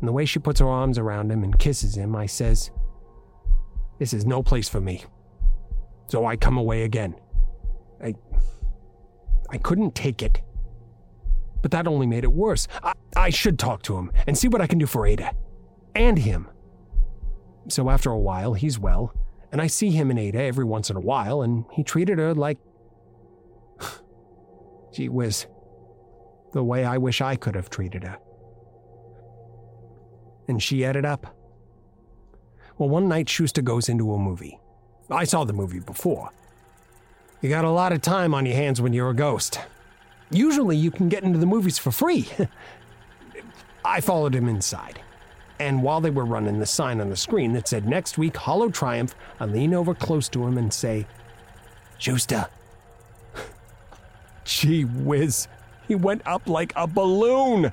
And 0.00 0.08
the 0.08 0.12
way 0.12 0.24
she 0.24 0.38
puts 0.38 0.60
her 0.60 0.68
arms 0.68 0.98
around 0.98 1.30
him 1.30 1.42
and 1.44 1.58
kisses 1.58 1.96
him, 1.96 2.14
I 2.14 2.26
says, 2.26 2.70
This 3.98 4.12
is 4.12 4.26
no 4.26 4.42
place 4.42 4.68
for 4.68 4.80
me. 4.80 5.04
So 6.08 6.26
I 6.26 6.36
come 6.36 6.58
away 6.58 6.82
again. 6.82 7.14
I. 8.02 8.14
I 9.50 9.58
couldn't 9.58 9.94
take 9.94 10.22
it. 10.22 10.42
But 11.62 11.70
that 11.70 11.86
only 11.86 12.06
made 12.06 12.24
it 12.24 12.32
worse. 12.32 12.68
I, 12.82 12.92
I 13.16 13.30
should 13.30 13.58
talk 13.58 13.82
to 13.82 13.96
him 13.96 14.10
and 14.26 14.36
see 14.36 14.48
what 14.48 14.60
I 14.60 14.66
can 14.66 14.78
do 14.78 14.86
for 14.86 15.06
Ada. 15.06 15.32
And 15.94 16.18
him. 16.18 16.48
So 17.68 17.90
after 17.90 18.10
a 18.10 18.18
while, 18.18 18.54
he's 18.54 18.78
well, 18.78 19.14
and 19.50 19.60
I 19.60 19.66
see 19.66 19.90
him 19.90 20.10
and 20.10 20.18
Ada 20.18 20.40
every 20.40 20.64
once 20.64 20.90
in 20.90 20.96
a 20.96 21.00
while, 21.00 21.42
and 21.42 21.64
he 21.72 21.82
treated 21.82 22.18
her 22.18 22.34
like. 22.34 22.58
Gee 24.96 25.10
whiz. 25.10 25.44
The 26.54 26.64
way 26.64 26.86
I 26.86 26.96
wish 26.96 27.20
I 27.20 27.36
could 27.36 27.54
have 27.54 27.68
treated 27.68 28.02
her. 28.02 28.16
And 30.48 30.62
she 30.62 30.86
added 30.86 31.04
up. 31.04 31.36
Well, 32.78 32.88
one 32.88 33.06
night 33.06 33.28
Schuster 33.28 33.60
goes 33.60 33.90
into 33.90 34.14
a 34.14 34.18
movie. 34.18 34.58
I 35.10 35.24
saw 35.24 35.44
the 35.44 35.52
movie 35.52 35.80
before. 35.80 36.30
You 37.42 37.50
got 37.50 37.66
a 37.66 37.70
lot 37.70 37.92
of 37.92 38.00
time 38.00 38.32
on 38.32 38.46
your 38.46 38.56
hands 38.56 38.80
when 38.80 38.94
you're 38.94 39.10
a 39.10 39.14
ghost. 39.14 39.60
Usually 40.30 40.78
you 40.78 40.90
can 40.90 41.10
get 41.10 41.24
into 41.24 41.38
the 41.38 41.44
movies 41.44 41.76
for 41.76 41.92
free. 41.92 42.26
I 43.84 44.00
followed 44.00 44.34
him 44.34 44.48
inside. 44.48 45.02
And 45.58 45.82
while 45.82 46.00
they 46.00 46.08
were 46.08 46.24
running 46.24 46.58
the 46.58 46.64
sign 46.64 47.02
on 47.02 47.10
the 47.10 47.16
screen 47.16 47.52
that 47.52 47.68
said 47.68 47.86
next 47.86 48.16
week, 48.16 48.34
Hollow 48.34 48.70
Triumph, 48.70 49.14
I 49.40 49.44
lean 49.44 49.74
over 49.74 49.94
close 49.94 50.30
to 50.30 50.46
him 50.46 50.56
and 50.56 50.72
say, 50.72 51.06
Schuster. 51.98 52.46
Gee 54.46 54.84
whiz, 54.84 55.48
he 55.88 55.94
went 55.94 56.22
up 56.24 56.48
like 56.48 56.72
a 56.76 56.86
balloon. 56.86 57.72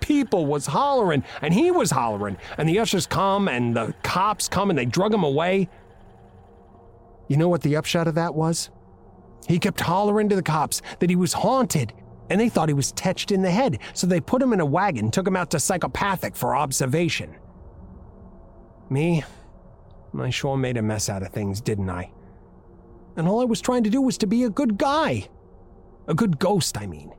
People 0.00 0.46
was 0.46 0.66
hollering, 0.66 1.24
and 1.42 1.52
he 1.52 1.70
was 1.70 1.90
hollering, 1.90 2.38
and 2.56 2.68
the 2.68 2.78
ushers 2.78 3.06
come, 3.06 3.48
and 3.48 3.76
the 3.76 3.92
cops 4.02 4.48
come, 4.48 4.70
and 4.70 4.78
they 4.78 4.86
drug 4.86 5.12
him 5.12 5.24
away. 5.24 5.68
You 7.26 7.36
know 7.36 7.48
what 7.48 7.62
the 7.62 7.76
upshot 7.76 8.06
of 8.08 8.14
that 8.14 8.34
was? 8.34 8.70
He 9.48 9.58
kept 9.58 9.80
hollering 9.80 10.28
to 10.28 10.36
the 10.36 10.42
cops 10.42 10.80
that 11.00 11.10
he 11.10 11.16
was 11.16 11.32
haunted, 11.32 11.92
and 12.30 12.40
they 12.40 12.48
thought 12.48 12.68
he 12.68 12.74
was 12.74 12.92
tetched 12.92 13.32
in 13.32 13.42
the 13.42 13.50
head, 13.50 13.80
so 13.92 14.06
they 14.06 14.20
put 14.20 14.40
him 14.40 14.52
in 14.52 14.60
a 14.60 14.66
wagon 14.66 15.10
took 15.10 15.26
him 15.26 15.36
out 15.36 15.50
to 15.50 15.60
psychopathic 15.60 16.36
for 16.36 16.56
observation. 16.56 17.34
Me? 18.88 19.24
I 20.18 20.30
sure 20.30 20.56
made 20.56 20.76
a 20.76 20.82
mess 20.82 21.08
out 21.08 21.22
of 21.22 21.32
things, 21.32 21.60
didn't 21.60 21.90
I? 21.90 22.10
And 23.16 23.28
all 23.28 23.40
I 23.40 23.44
was 23.44 23.60
trying 23.60 23.84
to 23.84 23.90
do 23.90 24.00
was 24.00 24.16
to 24.18 24.26
be 24.26 24.44
a 24.44 24.50
good 24.50 24.78
guy. 24.78 25.28
A 26.08 26.14
good 26.14 26.38
ghost, 26.38 26.78
I 26.78 26.86
mean. 26.86 27.12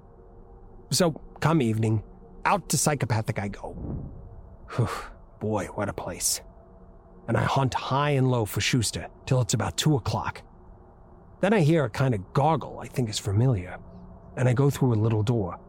So, 0.90 1.12
come 1.40 1.62
evening, 1.62 2.04
out 2.44 2.68
to 2.70 2.78
psychopathic 2.78 3.38
I 3.38 3.48
go. 3.48 3.74
Whew, 4.76 4.90
boy, 5.40 5.66
what 5.68 5.90
a 5.90 5.94
place. 5.94 6.42
And 7.28 7.38
I 7.38 7.44
hunt 7.44 7.76
high 7.76 8.12
and 8.12 8.32
low 8.32 8.46
for 8.46 8.62
Schuster 8.62 9.08
till 9.28 9.42
it's 9.42 9.54
about 9.54 9.78
two 9.78 9.96
o'clock. 9.96 10.42
Then 11.42 11.54
I 11.54 11.60
hear 11.60 11.86
a 11.86 11.90
kind 11.90 12.16
of 12.16 12.34
gargle 12.34 12.80
I 12.80 12.88
think 12.88 13.10
is 13.10 13.20
familiar, 13.20 13.78
and 14.36 14.50
I 14.50 14.54
go 14.54 14.72
through 14.72 14.94
a 14.94 14.96
little 14.96 15.22
door. 15.22 15.60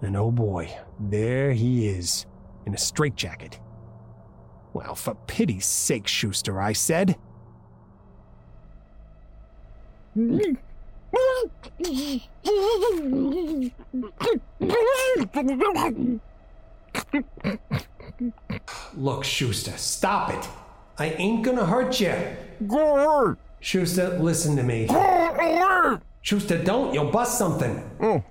And 0.00 0.16
oh 0.16 0.32
boy, 0.32 0.76
there 0.98 1.52
he 1.52 1.86
is, 1.86 2.26
in 2.66 2.74
a 2.74 2.78
straitjacket. 2.78 3.60
Well, 4.72 4.96
for 4.96 5.14
pity's 5.28 5.66
sake, 5.66 6.08
Schuster, 6.08 6.60
I 6.60 6.72
said. 6.72 7.16
Hmm. 10.14 10.54
Look, 18.94 19.24
Schuster, 19.24 19.72
stop 19.76 20.30
it. 20.30 20.48
I 20.98 21.06
ain't 21.18 21.44
gonna 21.44 21.66
hurt 21.66 22.00
you. 22.00 22.14
Go 22.66 22.94
hurt. 22.96 23.38
Schuster, 23.60 24.18
listen 24.18 24.56
to 24.56 24.62
me. 24.62 24.86
Go 24.86 24.96
away! 24.96 25.98
Schuster, 26.22 26.62
don't. 26.62 26.94
You'll 26.94 27.10
bust 27.10 27.38
something. 27.38 27.82
Oh. 28.00 28.22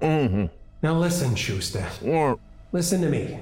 Mm-hmm. 0.00 0.46
Now 0.82 0.98
listen, 0.98 1.34
Schuster. 1.34 1.82
What? 2.00 2.38
Listen 2.72 3.00
to 3.02 3.08
me. 3.08 3.38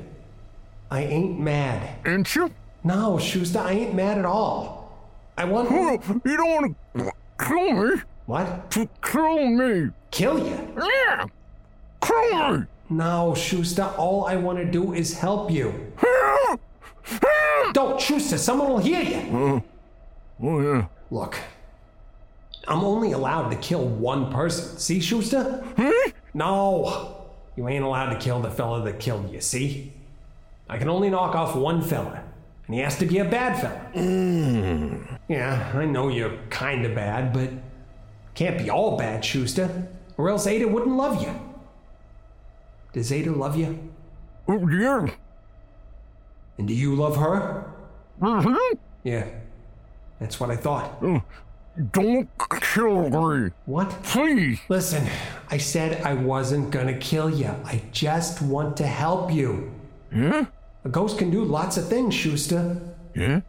I 0.90 1.04
ain't 1.04 1.38
mad. 1.40 2.06
Ain't 2.06 2.34
you? 2.34 2.50
No, 2.84 3.18
Schuster, 3.18 3.60
I 3.60 3.72
ain't 3.72 3.94
mad 3.94 4.18
at 4.18 4.24
all. 4.24 4.92
I 5.38 5.44
want. 5.44 5.68
Oh, 5.70 6.20
you 6.24 6.36
don't 6.36 6.50
want 6.50 6.76
to 6.96 7.12
kill 7.44 7.72
me? 7.72 8.02
What? 8.30 8.70
To 8.70 8.88
kill 9.02 9.48
me? 9.48 9.90
Kill 10.12 10.38
you? 10.38 10.56
Yeah! 10.78 11.26
Kill 12.00 12.58
me! 12.58 12.64
No, 12.88 13.34
Schuster, 13.34 13.92
all 13.98 14.24
I 14.24 14.36
want 14.36 14.58
to 14.58 14.64
do 14.64 14.94
is 14.94 15.18
help 15.18 15.50
you. 15.50 15.92
Don't, 17.72 18.00
Schuster, 18.00 18.38
someone 18.38 18.68
will 18.68 18.78
hear 18.78 19.02
you. 19.02 19.64
Oh, 20.40 20.60
yeah. 20.60 20.86
Look, 21.10 21.40
I'm 22.68 22.84
only 22.84 23.10
allowed 23.10 23.48
to 23.48 23.56
kill 23.56 23.84
one 23.88 24.30
person. 24.30 24.78
See, 24.78 25.00
Schuster? 25.00 25.64
Hmm? 25.76 26.10
No. 26.32 27.26
You 27.56 27.66
ain't 27.66 27.84
allowed 27.84 28.10
to 28.10 28.18
kill 28.20 28.40
the 28.40 28.50
fella 28.50 28.84
that 28.84 29.00
killed 29.00 29.32
you, 29.32 29.40
see? 29.40 29.92
I 30.68 30.78
can 30.78 30.88
only 30.88 31.10
knock 31.10 31.34
off 31.34 31.56
one 31.56 31.82
fella, 31.82 32.22
and 32.68 32.76
he 32.76 32.80
has 32.80 32.96
to 32.98 33.06
be 33.06 33.18
a 33.18 33.24
bad 33.24 33.60
fella. 33.60 33.90
Yeah, 35.26 35.72
I 35.74 35.84
know 35.84 36.10
you're 36.10 36.38
kinda 36.48 36.94
bad, 36.94 37.32
but 37.32 37.50
can't 38.40 38.56
be 38.56 38.70
all 38.70 38.96
bad, 38.96 39.22
Schuster, 39.22 39.86
or 40.16 40.30
else 40.30 40.46
Ada 40.46 40.66
wouldn't 40.66 40.96
love 40.96 41.22
you. 41.22 41.38
Does 42.94 43.12
Ada 43.12 43.32
love 43.32 43.54
you? 43.54 43.78
Oh, 44.48 44.66
yeah. 44.66 45.06
And 46.56 46.66
do 46.66 46.72
you 46.72 46.94
love 46.94 47.16
her? 47.18 47.66
Mm-hmm. 48.18 48.78
Yeah, 49.04 49.26
that's 50.18 50.40
what 50.40 50.50
I 50.50 50.56
thought. 50.56 51.02
Don't 51.92 52.28
kill 52.72 53.10
me. 53.10 53.50
What? 53.66 53.90
Please. 54.04 54.58
Listen, 54.70 55.06
I 55.50 55.58
said 55.58 56.02
I 56.02 56.14
wasn't 56.14 56.70
gonna 56.70 56.96
kill 56.96 57.28
you. 57.28 57.54
I 57.66 57.82
just 57.92 58.40
want 58.40 58.74
to 58.78 58.86
help 58.86 59.30
you. 59.30 59.70
Yeah? 60.14 60.46
A 60.86 60.88
ghost 60.88 61.18
can 61.18 61.30
do 61.30 61.44
lots 61.44 61.76
of 61.76 61.88
things, 61.88 62.14
Schuster. 62.14 62.80
Yeah? 63.14 63.42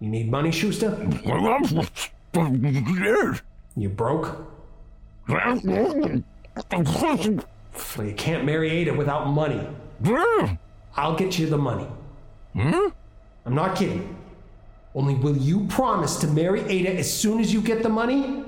You 0.00 0.08
need 0.10 0.30
money, 0.30 0.52
Schuster? 0.52 0.90
Yes. 1.24 1.72
You 3.78 3.88
broke? 3.88 4.44
Well, 7.96 8.06
you 8.06 8.14
can't 8.14 8.44
marry 8.44 8.70
Ada 8.70 8.92
without 8.94 9.28
money. 9.28 9.64
I'll 10.96 11.14
get 11.14 11.38
you 11.38 11.46
the 11.46 11.58
money. 11.58 11.86
Hmm? 12.54 12.88
I'm 13.46 13.54
not 13.54 13.76
kidding. 13.76 14.16
Only 14.96 15.14
will 15.14 15.36
you 15.36 15.66
promise 15.68 16.16
to 16.16 16.26
marry 16.26 16.62
Ada 16.62 16.96
as 16.98 17.12
soon 17.12 17.38
as 17.40 17.52
you 17.52 17.60
get 17.60 17.84
the 17.84 17.88
money? 17.88 18.44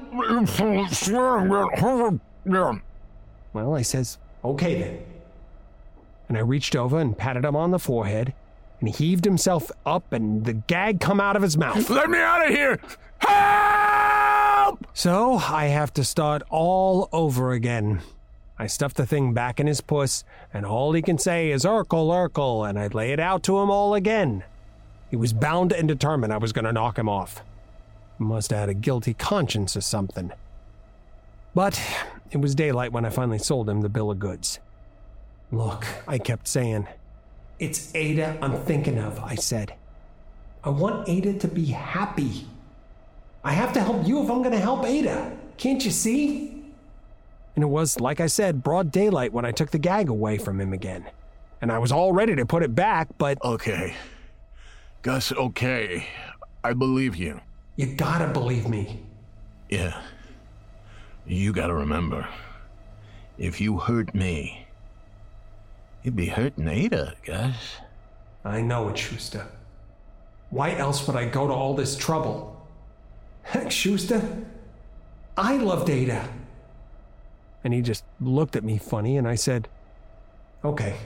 Well, 3.53 3.75
I 3.75 3.83
says, 3.83 4.19
okay 4.45 4.81
then. 4.81 5.05
And 6.29 6.37
I 6.37 6.41
reached 6.41 6.75
over 6.75 6.99
and 6.99 7.17
patted 7.17 7.45
him 7.45 7.55
on 7.55 7.71
the 7.71 7.79
forehead, 7.79 8.35
and 8.81 8.89
he 8.89 8.95
heaved 8.95 9.25
himself 9.25 9.71
up, 9.87 10.13
and 10.13 10.45
the 10.45 10.55
gag 10.55 11.01
come 11.01 11.21
out 11.21 11.37
of 11.37 11.43
his 11.43 11.57
mouth. 11.57 11.89
Let 11.89 12.11
me 12.11 12.19
out 12.19 12.47
of 12.47 12.53
here! 12.53 12.81
So 14.93 15.35
I 15.35 15.67
have 15.67 15.93
to 15.95 16.05
start 16.05 16.43
all 16.51 17.09
over 17.13 17.53
again. 17.53 18.01
I 18.59 18.67
stuff 18.67 18.93
the 18.93 19.07
thing 19.07 19.33
back 19.33 19.59
in 19.59 19.67
his 19.67 19.81
puss, 19.81 20.23
and 20.53 20.67
all 20.67 20.93
he 20.93 21.01
can 21.01 21.17
say 21.17 21.51
is 21.51 21.65
Urkel, 21.65 22.11
Urkel, 22.11 22.69
and 22.69 22.79
I 22.79 22.89
lay 22.89 23.13
it 23.13 23.21
out 23.21 23.43
to 23.45 23.59
him 23.59 23.71
all 23.71 23.95
again. 23.95 24.45
He 25.09 25.17
was 25.17 25.33
bound 25.33 25.73
and 25.73 25.89
determined 25.89 26.33
I 26.33 26.37
was 26.37 26.53
going 26.53 26.67
to 26.67 26.73
knock 26.73 26.99
him 26.99 27.09
off. 27.09 27.43
Must 28.19 28.51
have 28.51 28.61
had 28.61 28.69
a 28.69 28.75
guilty 28.75 29.15
conscience 29.15 29.77
or 29.77 29.81
something. 29.81 30.31
But 31.55 31.81
it 32.31 32.41
was 32.41 32.55
daylight 32.55 32.93
when 32.93 33.07
I 33.07 33.11
finally 33.11 33.39
sold 33.39 33.69
him 33.69 33.81
the 33.81 33.89
bill 33.89 34.11
of 34.11 34.19
goods. 34.19 34.61
Look, 35.51 35.87
I 36.07 36.19
kept 36.19 36.47
saying, 36.47 36.87
it's 37.59 37.95
Ada 37.95 38.39
I'm 38.43 38.63
thinking 38.63 38.99
of, 38.99 39.19
I 39.21 39.35
said. 39.35 39.75
I 40.63 40.69
want 40.69 41.09
Ada 41.09 41.39
to 41.39 41.49
be 41.49 41.67
happy. 41.67 42.47
I 43.45 43.53
have 43.53 43.73
to 43.75 43.81
help 43.81 44.07
you 44.07 44.23
if 44.23 44.31
I'm 44.31 44.39
going 44.43 44.53
to 44.53 44.59
help 44.61 44.85
Ada. 44.85 45.33
Can't 45.57 45.85
you 45.85 45.91
see? 45.91 46.63
And 47.57 47.65
it 47.65 47.69
was, 47.69 48.01
like 48.01 48.21
I 48.21 48.27
said, 48.27 48.63
broad 48.63 48.93
daylight 48.93 49.33
when 49.33 49.45
I 49.45 49.51
took 49.53 49.71
the 49.71 49.79
gag 49.79 50.09
away 50.09 50.39
from 50.39 50.61
him 50.61 50.73
again. 50.73 51.07
And 51.61 51.71
I 51.73 51.79
was 51.79 51.93
all 51.93 52.13
ready 52.13 52.35
to 52.37 52.47
put 52.47 52.63
it 52.63 52.75
back, 52.75 53.09
but 53.19 53.39
Okay. 53.45 53.95
Gus, 55.03 55.33
okay. 55.33 56.07
I 56.63 56.75
believe 56.75 57.17
you. 57.17 57.41
you 57.77 57.87
gotta 57.95 58.29
believe 58.33 58.69
me. 58.69 59.01
Yeah. 59.71 60.01
You 61.27 61.53
gotta 61.53 61.75
remember. 61.75 62.29
If 63.39 63.61
you 63.61 63.79
hurt 63.79 64.15
me, 64.15 64.67
you'd 66.03 66.17
be 66.17 66.27
hurting 66.27 66.69
Ada, 66.69 67.15
Gus. 67.25 67.77
I 68.45 68.61
know 68.61 68.89
it, 68.91 68.99
Schuster. 68.99 69.47
Why 70.51 70.75
else 70.77 71.07
would 71.07 71.17
I 71.17 71.27
go 71.27 71.47
to 71.47 71.53
all 71.53 71.75
this 71.75 71.97
trouble? 71.97 72.60
Heck, 73.43 73.71
Schuster, 73.71 74.23
I 75.37 75.57
loved 75.57 75.91
Ada. 75.91 76.29
And 77.65 77.75
he 77.75 77.83
just 77.83 78.05
looked 78.21 78.57
at 78.57 78.65
me 78.65 78.79
funny, 78.79 79.17
and 79.17 79.27
I 79.29 79.35
said, 79.35 79.69
Okay, 80.65 80.97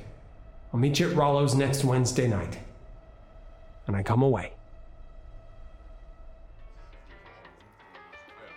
I'll 0.72 0.80
meet 0.80 0.98
you 0.98 1.10
at 1.10 1.16
Rollo's 1.16 1.54
next 1.54 1.84
Wednesday 1.84 2.26
night. 2.26 2.58
And 3.86 3.96
I 3.96 4.02
come 4.02 4.22
away. 4.22 4.52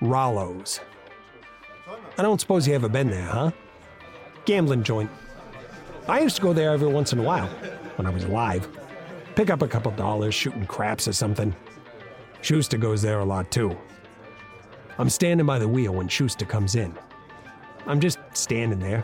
Rollo's. 0.02 0.80
I 2.18 2.22
don't 2.22 2.42
suppose 2.42 2.68
you 2.68 2.74
ever 2.74 2.90
been 2.90 3.10
there, 3.10 3.26
huh? 3.26 3.52
Gambling 4.46 4.84
joint. 4.84 5.10
I 6.08 6.22
used 6.22 6.36
to 6.38 6.42
go 6.42 6.54
there 6.54 6.72
every 6.72 6.88
once 6.88 7.13
in 7.13 7.20
a 7.20 7.24
while 7.24 7.48
when 7.98 8.06
I 8.06 8.10
was 8.10 8.24
alive. 8.24 8.68
Pick 9.36 9.50
up 9.50 9.62
a 9.62 9.68
couple 9.68 9.92
dollars 9.92 10.34
shooting 10.34 10.66
craps 10.66 11.08
or 11.08 11.13
something. 11.13 11.56
Schuster 12.48 12.78
goes 12.78 13.02
there 13.02 13.20
a 13.20 13.26
lot 13.26 13.52
too. 13.52 13.78
I'm 15.00 15.10
standing 15.10 15.46
by 15.46 15.60
the 15.60 15.68
wheel 15.68 15.94
when 15.94 16.08
Schuster 16.08 16.46
comes 16.46 16.76
in. 16.76 16.98
I'm 17.86 18.00
just 18.00 18.20
standing 18.32 18.80
there. 18.80 19.04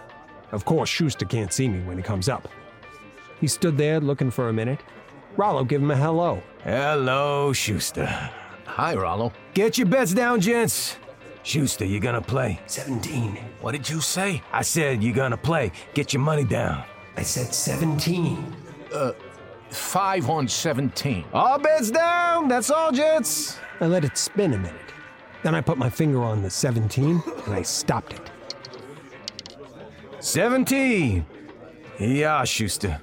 Of 0.54 0.64
course, 0.64 0.88
Schuster 0.88 1.26
can't 1.26 1.52
see 1.52 1.68
me 1.68 1.82
when 1.82 1.98
he 1.98 2.04
comes 2.04 2.30
up. 2.30 2.48
He 3.42 3.48
stood 3.48 3.78
there 3.78 4.00
looking 4.00 4.32
for 4.32 4.48
a 4.48 4.54
minute. 4.54 4.80
Rollo 5.36 5.66
gave 5.66 5.82
him 5.82 5.92
a 5.92 5.98
hello. 5.98 6.42
Hello, 6.64 7.52
Schuster. 7.52 8.06
Hi, 8.64 8.96
Rollo. 8.96 9.34
Get 9.54 9.78
your 9.78 9.88
bets 9.88 10.14
down, 10.14 10.40
gents. 10.40 10.96
Schuster, 11.44 11.84
you 11.84 12.00
gonna 12.00 12.22
play? 12.22 12.62
17. 12.68 13.36
What 13.60 13.74
did 13.74 13.90
you 13.90 14.00
say? 14.00 14.42
I 14.54 14.62
said 14.62 15.04
you 15.04 15.12
gonna 15.12 15.36
play. 15.36 15.74
Get 15.94 16.14
your 16.14 16.22
money 16.22 16.46
down. 16.46 16.86
I 17.18 17.24
said 17.24 17.54
17. 17.54 18.56
Uh, 18.94 19.12
Five 19.74 20.30
on 20.30 20.48
17. 20.48 21.26
All 21.34 21.58
bets 21.58 21.90
down. 21.90 22.48
That's 22.48 22.70
all, 22.70 22.92
gents. 22.92 23.58
I 23.80 23.88
let 23.88 24.06
it 24.06 24.18
spin 24.18 24.54
a 24.54 24.58
minute. 24.58 24.76
Then 25.42 25.56
I 25.56 25.62
put 25.62 25.78
my 25.78 25.90
finger 25.90 26.22
on 26.24 26.42
the 26.42 26.50
17 26.50 27.22
and 27.46 27.54
I 27.54 27.64
stopped 27.64 28.14
it. 28.14 28.32
17. 30.20 31.26
Yeah, 32.00 32.44
Schuster. 32.44 33.02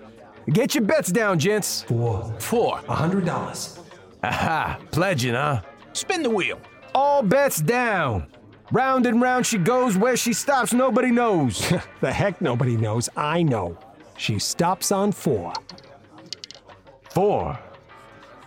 Get 0.49 0.75
your 0.75 0.85
bets 0.85 1.13
down, 1.13 1.39
gents. 1.39 1.83
For 1.83 2.35
Four. 2.39 2.79
A 2.89 2.97
$100. 2.97 3.79
Aha, 4.23 4.79
pledging, 4.91 5.35
huh? 5.35 5.63
Spin 5.93 6.23
the 6.23 6.31
wheel. 6.31 6.61
All 6.95 7.23
bets 7.23 7.61
down. 7.61 8.27
Round 8.73 9.07
and 9.07 9.21
round 9.21 9.45
she 9.45 9.59
goes. 9.59 9.97
Where 9.97 10.17
she 10.17 10.33
stops, 10.33 10.73
nobody 10.73 11.11
knows. 11.11 11.73
the 12.01 12.13
heck 12.13 12.41
nobody 12.41 12.77
knows. 12.77 13.09
I 13.17 13.43
know. 13.43 13.77
She 14.17 14.39
stops 14.39 14.93
on 14.93 15.13
four. 15.13 15.53
Four. 17.11 17.59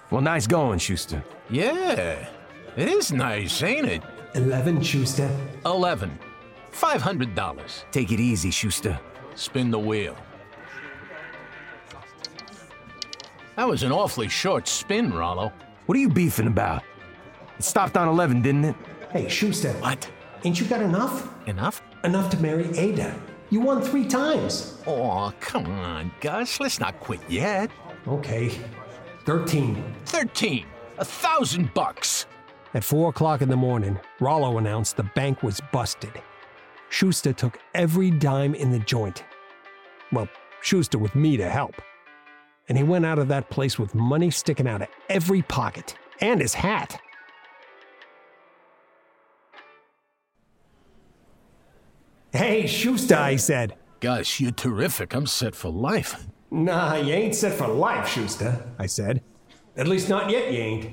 Well, 0.10 0.22
nice 0.22 0.48
going, 0.48 0.80
Schuster. 0.80 1.24
Yeah. 1.50 2.28
It 2.76 2.88
is 2.88 3.12
nice, 3.12 3.62
ain't 3.62 3.88
it? 3.88 4.04
11, 4.36 4.82
Schuster. 4.82 5.30
11. 5.66 6.18
$500. 6.72 7.84
Take 7.92 8.12
it 8.12 8.20
easy, 8.20 8.52
Schuster. 8.52 9.00
Spin 9.36 9.70
the 9.70 9.80
wheel. 9.80 10.16
That 13.56 13.68
was 13.68 13.84
an 13.84 13.92
awfully 13.92 14.30
short 14.30 14.68
spin, 14.68 15.14
Rollo. 15.14 15.52
What 15.86 15.96
are 15.98 16.02
you 16.02 16.10
beefing 16.10 16.48
about? 16.48 16.84
It 17.60 17.64
stopped 17.64 17.98
on 17.98 18.08
11, 18.08 18.42
didn't 18.42 18.66
it? 18.66 18.76
Hey, 19.12 19.30
Schuster. 19.30 19.74
What? 19.74 20.10
Ain't 20.44 20.60
you 20.60 20.66
got 20.66 20.82
enough? 20.82 21.30
Enough? 21.48 21.82
Enough 22.04 22.30
to 22.32 22.38
marry 22.38 22.76
Ada. 22.78 23.14
You 23.50 23.62
won 23.62 23.82
three 23.82 24.06
times. 24.06 24.82
Oh, 24.88 25.32
come 25.40 25.68
on, 25.68 26.12
Gus. 26.22 26.60
Let's 26.60 26.80
not 26.80 27.00
quit 27.00 27.20
yet. 27.30 27.70
Okay. 28.08 28.58
13. 29.26 29.84
13. 30.06 30.66
A 30.98 31.06
thousand 31.06 31.74
bucks. 31.74 32.26
At 32.74 32.84
4 32.84 33.10
o'clock 33.10 33.42
in 33.42 33.50
the 33.50 33.56
morning, 33.56 34.00
Rollo 34.20 34.58
announced 34.58 34.98
the 34.98 35.04
bank 35.16 35.44
was 35.44 35.62
busted. 35.72 36.12
Schuster 36.90 37.34
took 37.34 37.58
every 37.74 38.12
dime 38.12 38.56
in 38.56 38.72
the 38.72 38.80
joint. 38.80 39.24
Well, 40.12 40.28
Schuster 40.62 40.98
with 40.98 41.16
me 41.16 41.38
to 41.38 41.50
help. 41.50 41.76
And 42.70 42.78
he 42.78 42.84
went 42.84 43.06
out 43.06 43.20
of 43.20 43.28
that 43.30 43.50
place 43.50 43.78
with 43.78 43.94
money 43.96 44.32
sticking 44.32 44.68
out 44.68 44.82
of 44.82 44.88
every 45.10 45.42
pocket 45.44 45.96
and 46.20 46.40
his 46.40 46.54
hat. 46.54 47.00
Hey, 52.32 52.66
Schuster, 52.66 53.16
I 53.16 53.36
said. 53.36 53.76
Gosh, 54.00 54.40
you're 54.40 54.52
terrific. 54.52 55.14
I'm 55.14 55.28
set 55.28 55.56
for 55.56 55.70
life. 55.70 56.26
Nah, 56.54 56.96
you 56.98 57.14
ain't 57.16 57.34
set 57.34 57.54
for 57.54 57.68
life, 57.68 58.08
Schuster, 58.08 58.64
I 58.78 58.86
said. 58.86 59.24
At 59.76 59.88
least 59.88 60.08
not 60.08 60.30
yet, 60.30 60.52
you 60.54 60.60
ain't. 60.60 60.90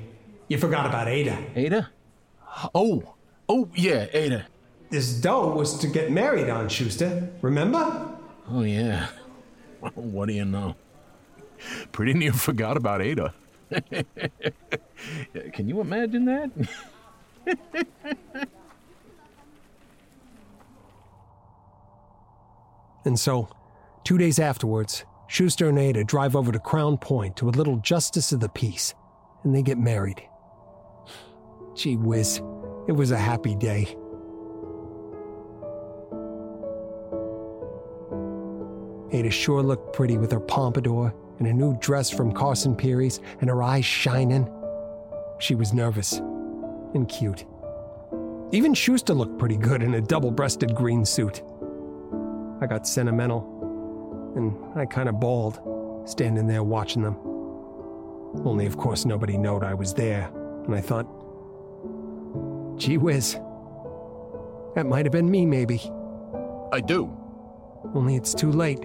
You 0.49 0.57
forgot 0.57 0.87
about 0.87 1.07
Ada. 1.07 1.37
Ada? 1.55 1.91
Oh, 2.75 3.15
oh, 3.47 3.69
yeah, 3.75 4.07
Ada. 4.15 4.47
This 4.89 5.13
dough 5.21 5.55
was 5.55 5.79
to 5.81 5.87
get 5.87 6.11
married 6.11 6.49
on, 6.49 6.71
Schuster. 6.71 7.29
Remember? 7.43 8.09
Oh, 8.49 8.63
yeah. 8.63 9.09
What 9.95 10.29
do 10.29 10.35
you 10.35 10.47
know? 10.47 10.77
Pretty 11.93 12.15
near 12.15 12.33
forgot 12.33 12.79
about 12.79 13.03
Ada. 13.03 13.35
Can 15.53 15.69
you 15.69 15.83
imagine 15.83 16.25
that? 16.25 16.51
And 23.03 23.19
so, 23.19 23.49
Two 24.05 24.19
days 24.19 24.39
afterwards, 24.39 25.05
Schuster 25.31 25.69
and 25.69 25.79
Ada 25.79 26.03
drive 26.03 26.35
over 26.35 26.51
to 26.51 26.59
Crown 26.59 26.99
Point 26.99 27.37
to 27.37 27.49
a 27.49 27.51
little 27.51 27.77
justice 27.77 28.33
of 28.33 28.41
the 28.41 28.49
peace, 28.49 28.95
and 29.45 29.55
they 29.55 29.63
get 29.63 29.79
married. 29.79 30.21
Gee 31.77 31.95
whiz, 31.95 32.39
it 32.89 32.93
was 32.93 33.13
a 33.13 33.17
happy 33.17 33.55
day. 33.55 33.97
Ada 39.13 39.31
sure 39.31 39.63
looked 39.63 39.95
pretty 39.95 40.19
with 40.19 40.33
her 40.33 40.41
pompadour 40.41 41.15
and 41.39 41.47
a 41.47 41.53
new 41.53 41.79
dress 41.79 42.11
from 42.11 42.33
Carson 42.33 42.75
Pirie's 42.75 43.21
and 43.41 43.49
her 43.49 43.63
eyes 43.63 43.85
shining. 43.85 44.53
She 45.39 45.55
was 45.55 45.73
nervous 45.73 46.15
and 46.95 47.09
cute. 47.09 47.45
Even 48.51 48.75
Schuster 48.75 49.15
looked 49.15 49.39
pretty 49.39 49.57
good 49.57 49.85
in 49.85 49.95
a 49.95 50.01
double 50.01 50.33
breasted 50.33 50.75
green 50.75 51.05
suit. 51.05 51.45
I 52.61 52.67
got 52.67 52.85
sentimental, 52.85 53.61
and 54.37 54.57
I 54.75 54.87
kind 54.87 55.09
of 55.09 55.21
bawled, 55.21 55.61
standing 56.09 56.47
there 56.47 56.63
watching 56.63 57.03
them. 57.03 57.17
Only, 58.45 58.67
of 58.67 58.77
course, 58.77 59.05
nobody 59.05 59.37
knowed 59.37 59.65
I 59.65 59.75
was 59.75 59.95
there, 59.95 60.31
and 60.67 60.75
I 60.75 60.81
thought, 60.81 61.07
gee 62.79 62.97
whiz, 62.97 63.35
that 64.75 64.87
might 64.87 65.05
have 65.05 65.13
been 65.13 65.31
me, 65.31 65.45
maybe. 65.47 65.81
I 66.73 66.81
do. 66.81 67.17
Only 67.95 68.17
it's 68.17 68.35
too 68.35 68.53
late. 68.53 68.81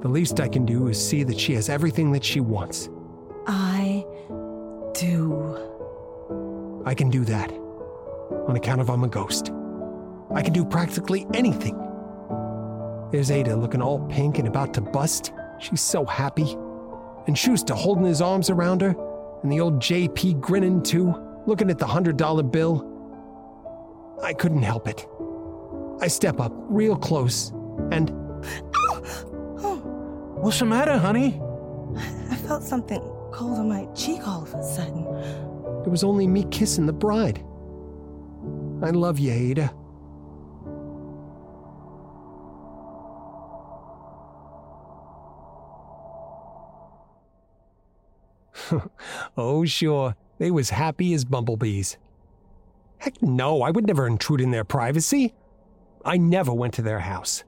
The 0.00 0.08
least 0.08 0.40
I 0.40 0.48
can 0.48 0.66
do 0.66 0.88
is 0.88 1.08
see 1.08 1.22
that 1.22 1.38
she 1.38 1.54
has 1.54 1.68
everything 1.68 2.12
that 2.12 2.24
she 2.24 2.40
wants. 2.40 2.88
I 3.46 4.04
do. 4.94 6.82
I 6.84 6.94
can 6.94 7.10
do 7.10 7.24
that. 7.26 7.52
On 8.48 8.56
account 8.56 8.80
of 8.80 8.90
I'm 8.90 9.04
a 9.04 9.08
ghost. 9.08 9.52
I 10.34 10.42
can 10.42 10.52
do 10.52 10.64
practically 10.64 11.26
anything. 11.32 11.85
There's 13.10 13.30
Ada 13.30 13.56
looking 13.56 13.80
all 13.80 14.00
pink 14.08 14.38
and 14.38 14.48
about 14.48 14.74
to 14.74 14.80
bust. 14.80 15.32
She's 15.58 15.80
so 15.80 16.04
happy. 16.04 16.56
And 17.26 17.36
Schuster 17.38 17.74
holding 17.74 18.04
his 18.04 18.20
arms 18.20 18.50
around 18.50 18.80
her, 18.82 18.94
and 19.42 19.50
the 19.50 19.60
old 19.60 19.80
JP 19.80 20.40
grinning 20.40 20.82
too, 20.82 21.14
looking 21.46 21.70
at 21.70 21.78
the 21.78 21.86
hundred 21.86 22.16
dollar 22.16 22.42
bill. 22.42 22.92
I 24.22 24.32
couldn't 24.32 24.62
help 24.62 24.88
it. 24.88 25.06
I 26.00 26.08
step 26.08 26.40
up 26.40 26.52
real 26.54 26.96
close, 26.96 27.50
and 27.90 28.10
What's 30.36 30.58
the 30.58 30.66
matter, 30.66 30.98
honey? 30.98 31.40
I 32.30 32.36
felt 32.36 32.62
something 32.62 33.00
cold 33.32 33.58
on 33.58 33.68
my 33.68 33.86
cheek 33.94 34.26
all 34.26 34.42
of 34.42 34.54
a 34.54 34.62
sudden. 34.62 35.04
it 35.84 35.90
was 35.90 36.04
only 36.04 36.26
me 36.26 36.44
kissing 36.50 36.86
the 36.86 36.92
bride. 36.92 37.38
I 38.82 38.90
love 38.90 39.18
you, 39.18 39.32
Ada. 39.32 39.72
oh, 49.36 49.64
sure. 49.64 50.14
They 50.38 50.50
was 50.50 50.70
happy 50.70 51.14
as 51.14 51.24
bumblebees. 51.24 51.96
Heck 52.98 53.20
no, 53.22 53.62
I 53.62 53.70
would 53.70 53.86
never 53.86 54.06
intrude 54.06 54.40
in 54.40 54.50
their 54.50 54.64
privacy. 54.64 55.34
I 56.04 56.16
never 56.18 56.52
went 56.52 56.74
to 56.74 56.82
their 56.82 57.00
house. 57.00 57.44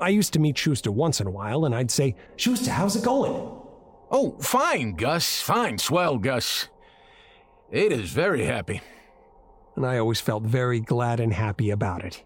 I 0.00 0.10
used 0.10 0.32
to 0.34 0.38
meet 0.38 0.58
Schuster 0.58 0.92
once 0.92 1.20
in 1.20 1.26
a 1.26 1.30
while, 1.30 1.64
and 1.64 1.74
I'd 1.74 1.90
say, 1.90 2.14
Schuster, 2.36 2.70
how's 2.70 2.96
it 2.96 3.04
going? 3.04 3.32
Oh, 4.10 4.36
fine, 4.40 4.94
Gus. 4.94 5.40
Fine, 5.40 5.78
swell, 5.78 6.18
Gus. 6.18 6.68
Ada's 7.72 8.10
very 8.10 8.44
happy. 8.44 8.80
and 9.74 9.84
I 9.84 9.98
always 9.98 10.20
felt 10.20 10.42
very 10.44 10.80
glad 10.80 11.18
and 11.20 11.32
happy 11.32 11.70
about 11.70 12.04
it. 12.04 12.24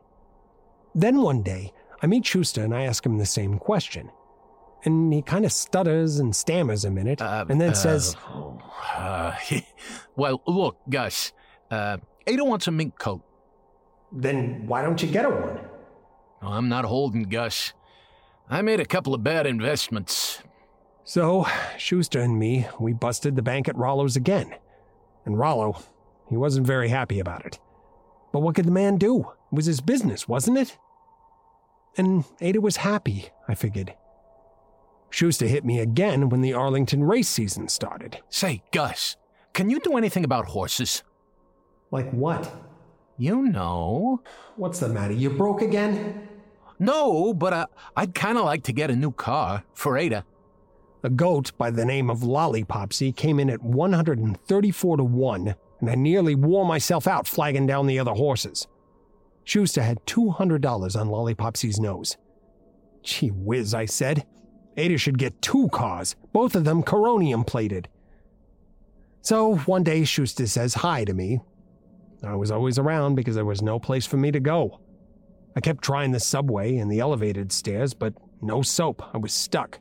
Then 0.94 1.22
one 1.22 1.42
day, 1.42 1.72
I 2.02 2.06
meet 2.06 2.26
Schuster 2.26 2.62
and 2.62 2.74
I 2.74 2.82
ask 2.84 3.04
him 3.04 3.18
the 3.18 3.26
same 3.26 3.58
question. 3.58 4.10
And 4.84 5.12
he 5.12 5.22
kind 5.22 5.44
of 5.44 5.52
stutters 5.52 6.18
and 6.18 6.34
stammers 6.34 6.84
a 6.84 6.90
minute, 6.90 7.20
Uh, 7.20 7.44
and 7.48 7.60
then 7.60 7.70
uh, 7.70 7.74
says, 7.74 8.16
Uh, 8.96 9.34
well, 10.16 10.42
look, 10.46 10.78
Gus. 10.88 11.32
Uh, 11.70 11.98
Ada 12.26 12.44
wants 12.44 12.66
a 12.66 12.70
mink 12.70 12.98
coat. 12.98 13.22
Then 14.12 14.66
why 14.66 14.82
don't 14.82 15.00
you 15.02 15.08
get 15.08 15.24
her 15.24 15.30
one? 15.30 15.60
No, 16.42 16.48
I'm 16.48 16.68
not 16.68 16.84
holding 16.84 17.24
Gus. 17.24 17.72
I 18.48 18.62
made 18.62 18.80
a 18.80 18.84
couple 18.86 19.14
of 19.14 19.22
bad 19.22 19.46
investments. 19.46 20.42
So, 21.04 21.46
Schuster 21.78 22.20
and 22.20 22.38
me, 22.38 22.66
we 22.78 22.92
busted 22.92 23.36
the 23.36 23.42
bank 23.42 23.68
at 23.68 23.76
Rollo's 23.76 24.16
again. 24.16 24.54
And 25.24 25.38
Rollo, 25.38 25.80
he 26.28 26.36
wasn't 26.36 26.66
very 26.66 26.88
happy 26.88 27.20
about 27.20 27.44
it. 27.46 27.58
But 28.32 28.40
what 28.40 28.54
could 28.54 28.64
the 28.66 28.70
man 28.72 28.96
do? 28.96 29.20
It 29.52 29.54
was 29.54 29.66
his 29.66 29.80
business, 29.80 30.26
wasn't 30.28 30.58
it? 30.58 30.78
And 31.96 32.24
Ada 32.40 32.60
was 32.60 32.76
happy, 32.76 33.30
I 33.48 33.54
figured. 33.54 33.94
Schuster 35.10 35.46
hit 35.46 35.64
me 35.64 35.80
again 35.80 36.28
when 36.28 36.40
the 36.40 36.54
Arlington 36.54 37.04
race 37.04 37.28
season 37.28 37.68
started. 37.68 38.18
Say, 38.28 38.62
Gus, 38.72 39.16
can 39.52 39.68
you 39.68 39.80
do 39.80 39.96
anything 39.96 40.24
about 40.24 40.46
horses? 40.46 41.02
Like 41.90 42.10
what? 42.12 42.52
You 43.18 43.42
know. 43.42 44.22
What's 44.56 44.78
the 44.78 44.88
matter? 44.88 45.12
You 45.12 45.30
broke 45.30 45.62
again? 45.62 46.28
No, 46.78 47.34
but 47.34 47.52
uh, 47.52 47.66
I'd 47.96 48.14
kind 48.14 48.38
of 48.38 48.44
like 48.44 48.62
to 48.64 48.72
get 48.72 48.90
a 48.90 48.96
new 48.96 49.10
car 49.10 49.64
for 49.74 49.98
Ada. 49.98 50.24
A 51.02 51.10
goat 51.10 51.52
by 51.58 51.70
the 51.70 51.84
name 51.84 52.08
of 52.08 52.20
Lollipopsy 52.20 53.14
came 53.14 53.40
in 53.40 53.50
at 53.50 53.62
134 53.62 54.96
to 54.96 55.04
1, 55.04 55.54
and 55.80 55.90
I 55.90 55.94
nearly 55.94 56.34
wore 56.34 56.64
myself 56.64 57.06
out 57.06 57.26
flagging 57.26 57.66
down 57.66 57.86
the 57.86 57.98
other 57.98 58.12
horses. 58.12 58.66
Schuster 59.44 59.82
had 59.82 60.04
$200 60.06 61.00
on 61.00 61.08
Lollipopsy's 61.08 61.80
nose. 61.80 62.16
Gee 63.02 63.30
whiz, 63.30 63.74
I 63.74 63.86
said. 63.86 64.24
Ada 64.76 64.98
should 64.98 65.18
get 65.18 65.40
two 65.42 65.68
cars, 65.70 66.16
both 66.32 66.54
of 66.54 66.64
them 66.64 66.82
coronium 66.82 67.46
plated. 67.46 67.88
So 69.22 69.56
one 69.56 69.82
day 69.82 70.04
Schuster 70.04 70.46
says 70.46 70.74
hi 70.74 71.04
to 71.04 71.12
me. 71.12 71.40
I 72.22 72.34
was 72.34 72.50
always 72.50 72.78
around 72.78 73.14
because 73.14 73.34
there 73.34 73.44
was 73.44 73.62
no 73.62 73.78
place 73.78 74.06
for 74.06 74.16
me 74.16 74.30
to 74.30 74.40
go. 74.40 74.80
I 75.56 75.60
kept 75.60 75.82
trying 75.82 76.12
the 76.12 76.20
subway 76.20 76.76
and 76.76 76.90
the 76.90 77.00
elevated 77.00 77.50
stairs, 77.52 77.92
but 77.94 78.14
no 78.40 78.62
soap. 78.62 79.02
I 79.14 79.18
was 79.18 79.32
stuck. 79.34 79.80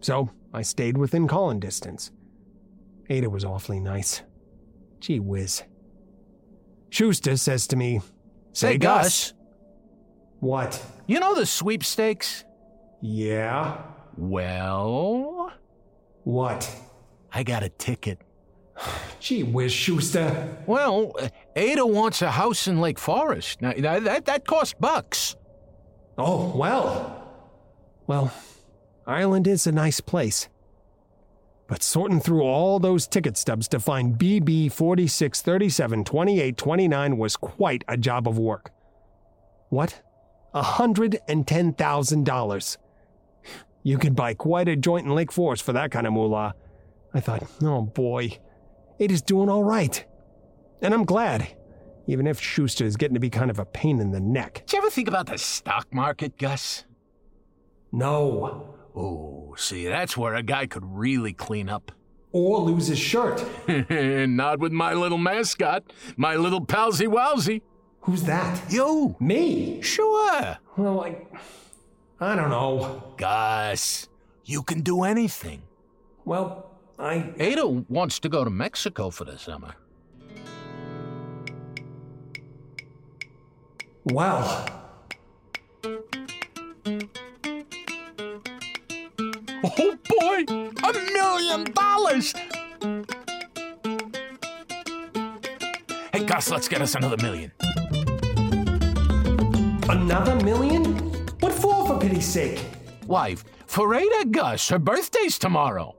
So 0.00 0.30
I 0.52 0.62
stayed 0.62 0.98
within 0.98 1.28
calling 1.28 1.60
distance. 1.60 2.10
Ada 3.08 3.30
was 3.30 3.44
awfully 3.44 3.80
nice. 3.80 4.22
Gee 5.00 5.20
whiz. 5.20 5.62
Schuster 6.90 7.36
says 7.36 7.66
to 7.68 7.76
me, 7.76 8.00
Say, 8.52 8.76
Gus, 8.76 9.32
What? 10.40 10.84
you 11.06 11.20
know 11.20 11.34
the 11.34 11.46
sweepstakes? 11.46 12.44
Yeah? 13.02 13.76
Well, 14.16 15.52
What? 16.24 16.70
I 17.32 17.42
got 17.42 17.62
a 17.64 17.68
ticket. 17.68 18.18
Gee 19.20 19.42
whiz, 19.42 19.70
Schuster. 19.72 20.56
Well, 20.66 21.12
Ada 21.56 21.84
wants 21.86 22.22
a 22.22 22.30
house 22.30 22.66
in 22.68 22.80
Lake 22.80 22.98
Forest. 22.98 23.60
Now, 23.60 23.72
that, 23.76 24.04
that, 24.04 24.24
that 24.26 24.46
costs 24.46 24.74
bucks. 24.78 25.34
Oh, 26.16 26.54
well. 26.56 27.18
Well, 28.06 28.32
Ireland 29.06 29.46
is 29.46 29.66
a 29.66 29.72
nice 29.72 30.00
place. 30.00 30.48
But 31.66 31.82
sorting 31.82 32.20
through 32.20 32.42
all 32.42 32.78
those 32.78 33.06
ticket 33.08 33.36
stubs 33.36 33.66
to 33.68 33.80
find 33.80 34.18
BB 34.18 34.70
46 34.72 35.42
37 35.42 36.04
28 36.04 36.56
29 36.56 37.18
was 37.18 37.36
quite 37.36 37.84
a 37.88 37.96
job 37.96 38.28
of 38.28 38.38
work. 38.38 38.70
What? 39.70 40.02
A 40.54 40.62
$110,000. 40.62 42.76
You 43.82 43.98
could 43.98 44.14
buy 44.14 44.34
quite 44.34 44.68
a 44.68 44.76
joint 44.76 45.06
in 45.06 45.14
Lake 45.14 45.32
Forest 45.32 45.64
for 45.64 45.72
that 45.72 45.90
kind 45.90 46.06
of 46.06 46.12
moolah. 46.12 46.54
I 47.14 47.20
thought, 47.20 47.42
oh 47.62 47.82
boy, 47.82 48.38
it 48.98 49.10
is 49.10 49.22
doing 49.22 49.48
all 49.48 49.64
right. 49.64 50.04
And 50.80 50.94
I'm 50.94 51.04
glad, 51.04 51.54
even 52.06 52.26
if 52.26 52.40
Schuster 52.40 52.84
is 52.84 52.96
getting 52.96 53.14
to 53.14 53.20
be 53.20 53.30
kind 53.30 53.50
of 53.50 53.58
a 53.58 53.64
pain 53.64 54.00
in 54.00 54.10
the 54.10 54.20
neck. 54.20 54.62
Did 54.66 54.72
you 54.72 54.78
ever 54.78 54.90
think 54.90 55.08
about 55.08 55.26
the 55.26 55.38
stock 55.38 55.92
market, 55.92 56.38
Gus? 56.38 56.84
No. 57.90 58.74
Oh, 58.94 59.54
see, 59.56 59.86
that's 59.86 60.16
where 60.16 60.34
a 60.34 60.42
guy 60.42 60.66
could 60.66 60.84
really 60.84 61.32
clean 61.32 61.68
up. 61.68 61.92
Or 62.32 62.60
lose 62.60 62.86
his 62.86 62.98
shirt. 62.98 63.44
Not 63.90 64.58
with 64.58 64.72
my 64.72 64.94
little 64.94 65.18
mascot, 65.18 65.84
my 66.16 66.36
little 66.36 66.64
palsy 66.64 67.06
wowsy. 67.06 67.60
Who's 68.00 68.24
that? 68.24 68.72
You? 68.72 69.16
Me? 69.20 69.80
Sure. 69.82 70.58
Well, 70.76 71.04
I. 71.04 71.16
I 72.22 72.36
don't 72.36 72.50
know. 72.50 73.02
Gus, 73.16 74.08
you 74.44 74.62
can 74.62 74.82
do 74.82 75.02
anything. 75.02 75.62
Well, 76.24 76.70
I. 76.96 77.34
Ada 77.36 77.66
wants 77.66 78.20
to 78.20 78.28
go 78.28 78.44
to 78.44 78.50
Mexico 78.50 79.10
for 79.10 79.24
the 79.24 79.36
summer. 79.36 79.74
Well. 84.04 84.68
Oh 89.64 89.98
boy, 90.08 90.44
a 90.48 90.92
million 91.12 91.72
dollars! 91.72 92.34
Hey, 96.12 96.24
Gus, 96.24 96.50
let's 96.52 96.68
get 96.68 96.82
us 96.82 96.94
another 96.94 97.16
million. 97.16 97.50
Another 99.88 100.36
million? 100.44 101.11
What 101.92 102.00
for, 102.00 102.08
for 102.08 102.08
for 102.08 102.08
pity's 102.08 102.26
sake. 102.26 102.64
Wife, 103.06 103.44
for 103.66 103.94
Ada 103.94 104.26
Gus, 104.30 104.68
her 104.68 104.78
birthday's 104.78 105.38
tomorrow. 105.38 105.94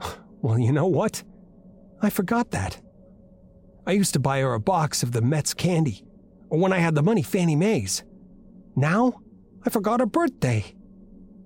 Well, 0.42 0.58
you 0.58 0.72
know 0.72 0.86
what? 0.86 1.22
I 2.02 2.10
forgot 2.10 2.50
that. 2.50 2.80
I 3.86 3.92
used 3.92 4.12
to 4.14 4.18
buy 4.18 4.40
her 4.40 4.54
a 4.54 4.60
box 4.60 5.04
of 5.04 5.12
the 5.12 5.22
Mets 5.22 5.54
candy, 5.54 6.04
or 6.50 6.58
when 6.58 6.72
I 6.72 6.78
had 6.78 6.96
the 6.96 7.02
money, 7.02 7.22
Fannie 7.22 7.54
May's. 7.54 8.02
Now, 8.74 9.20
I 9.64 9.70
forgot 9.70 10.00
her 10.00 10.06
birthday. 10.06 10.74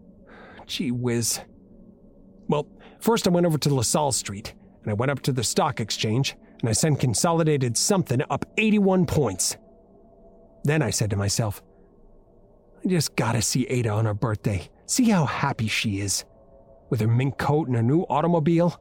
Gee 0.66 0.92
whiz. 0.92 1.40
Well, 2.48 2.66
first 3.00 3.26
I 3.26 3.30
went 3.30 3.46
over 3.46 3.58
to 3.58 3.74
LaSalle 3.74 4.12
Street, 4.12 4.54
and 4.82 4.90
I 4.90 4.94
went 4.94 5.10
up 5.10 5.20
to 5.24 5.32
the 5.32 5.44
stock 5.44 5.78
exchange, 5.78 6.34
and 6.60 6.70
I 6.70 6.72
sent 6.72 7.00
Consolidated 7.00 7.76
something 7.76 8.22
up 8.30 8.46
81 8.56 9.04
points. 9.04 9.58
Then 10.66 10.82
I 10.82 10.90
said 10.90 11.10
to 11.10 11.16
myself, 11.16 11.62
I 12.84 12.88
just 12.88 13.14
gotta 13.14 13.40
see 13.40 13.68
Ada 13.68 13.90
on 13.90 14.04
her 14.04 14.14
birthday, 14.14 14.68
see 14.86 15.10
how 15.10 15.24
happy 15.24 15.68
she 15.68 16.00
is. 16.00 16.24
With 16.90 17.00
her 17.00 17.06
mink 17.06 17.38
coat 17.38 17.68
and 17.68 17.76
her 17.76 17.84
new 17.84 18.02
automobile. 18.02 18.80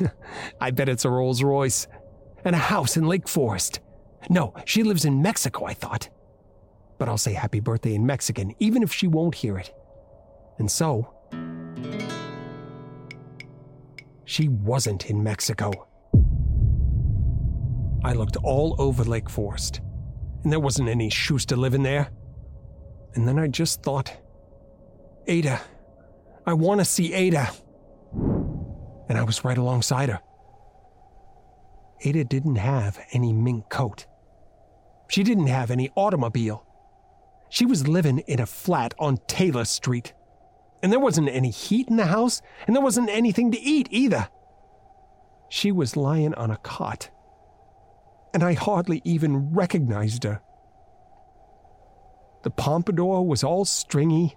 I 0.60 0.70
bet 0.70 0.88
it's 0.88 1.04
a 1.04 1.10
Rolls 1.10 1.42
Royce. 1.42 1.88
And 2.44 2.54
a 2.54 2.58
house 2.58 2.96
in 2.96 3.08
Lake 3.08 3.26
Forest. 3.26 3.80
No, 4.30 4.54
she 4.64 4.84
lives 4.84 5.04
in 5.04 5.20
Mexico, 5.20 5.64
I 5.64 5.74
thought. 5.74 6.08
But 6.98 7.08
I'll 7.08 7.18
say 7.18 7.32
happy 7.32 7.58
birthday 7.58 7.96
in 7.96 8.06
Mexican, 8.06 8.54
even 8.60 8.84
if 8.84 8.92
she 8.92 9.08
won't 9.08 9.34
hear 9.34 9.58
it. 9.58 9.74
And 10.58 10.70
so. 10.70 11.12
She 14.24 14.46
wasn't 14.48 15.10
in 15.10 15.24
Mexico. 15.24 15.72
I 18.04 18.12
looked 18.12 18.36
all 18.44 18.76
over 18.78 19.02
Lake 19.02 19.28
Forest, 19.28 19.80
and 20.42 20.52
there 20.52 20.60
wasn't 20.60 20.88
any 20.88 21.10
Schuster 21.10 21.56
living 21.56 21.82
there. 21.82 22.10
And 23.14 23.26
then 23.26 23.38
I 23.38 23.48
just 23.48 23.82
thought, 23.82 24.16
Ada, 25.26 25.60
I 26.46 26.52
want 26.52 26.80
to 26.80 26.84
see 26.84 27.12
Ada. 27.12 27.50
And 29.08 29.18
I 29.18 29.22
was 29.22 29.44
right 29.44 29.58
alongside 29.58 30.08
her. 30.08 30.20
Ada 32.04 32.24
didn't 32.24 32.56
have 32.56 32.98
any 33.12 33.32
mink 33.32 33.68
coat. 33.70 34.06
She 35.08 35.22
didn't 35.22 35.48
have 35.48 35.70
any 35.70 35.90
automobile. 35.94 36.64
She 37.50 37.64
was 37.64 37.88
living 37.88 38.18
in 38.20 38.40
a 38.40 38.46
flat 38.46 38.94
on 38.98 39.18
Taylor 39.26 39.64
Street. 39.64 40.12
And 40.82 40.92
there 40.92 41.00
wasn't 41.00 41.30
any 41.30 41.50
heat 41.50 41.88
in 41.88 41.96
the 41.96 42.06
house, 42.06 42.40
and 42.66 42.76
there 42.76 42.82
wasn't 42.82 43.10
anything 43.10 43.50
to 43.50 43.60
eat 43.60 43.88
either. 43.90 44.28
She 45.48 45.72
was 45.72 45.96
lying 45.96 46.34
on 46.34 46.50
a 46.50 46.58
cot. 46.58 47.10
And 48.34 48.42
I 48.42 48.54
hardly 48.54 49.00
even 49.04 49.52
recognized 49.54 50.24
her. 50.24 50.40
The 52.44 52.50
pompadour 52.50 53.22
was 53.22 53.42
all 53.42 53.64
stringy 53.64 54.36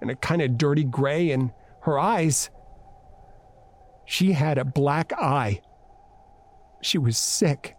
and 0.00 0.10
a 0.10 0.16
kind 0.16 0.42
of 0.42 0.58
dirty 0.58 0.84
gray, 0.84 1.30
and 1.30 1.50
her 1.82 1.98
eyes. 1.98 2.50
She 4.04 4.32
had 4.32 4.58
a 4.58 4.64
black 4.64 5.12
eye. 5.12 5.60
She 6.82 6.98
was 6.98 7.18
sick. 7.18 7.76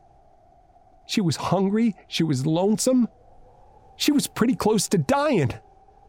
She 1.08 1.22
was 1.22 1.38
hungry. 1.38 1.96
She 2.08 2.24
was 2.24 2.46
lonesome. 2.46 3.08
She 3.96 4.12
was 4.12 4.28
pretty 4.28 4.56
close 4.56 4.88
to 4.90 4.98
dying. 4.98 5.54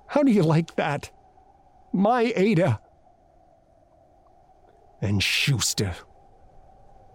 How 0.09 0.23
do 0.23 0.33
you 0.33 0.43
like 0.43 0.77
that? 0.77 1.11
My 1.93 2.33
Ada. 2.35 2.81
And 5.01 5.23
Schuster. 5.23 5.95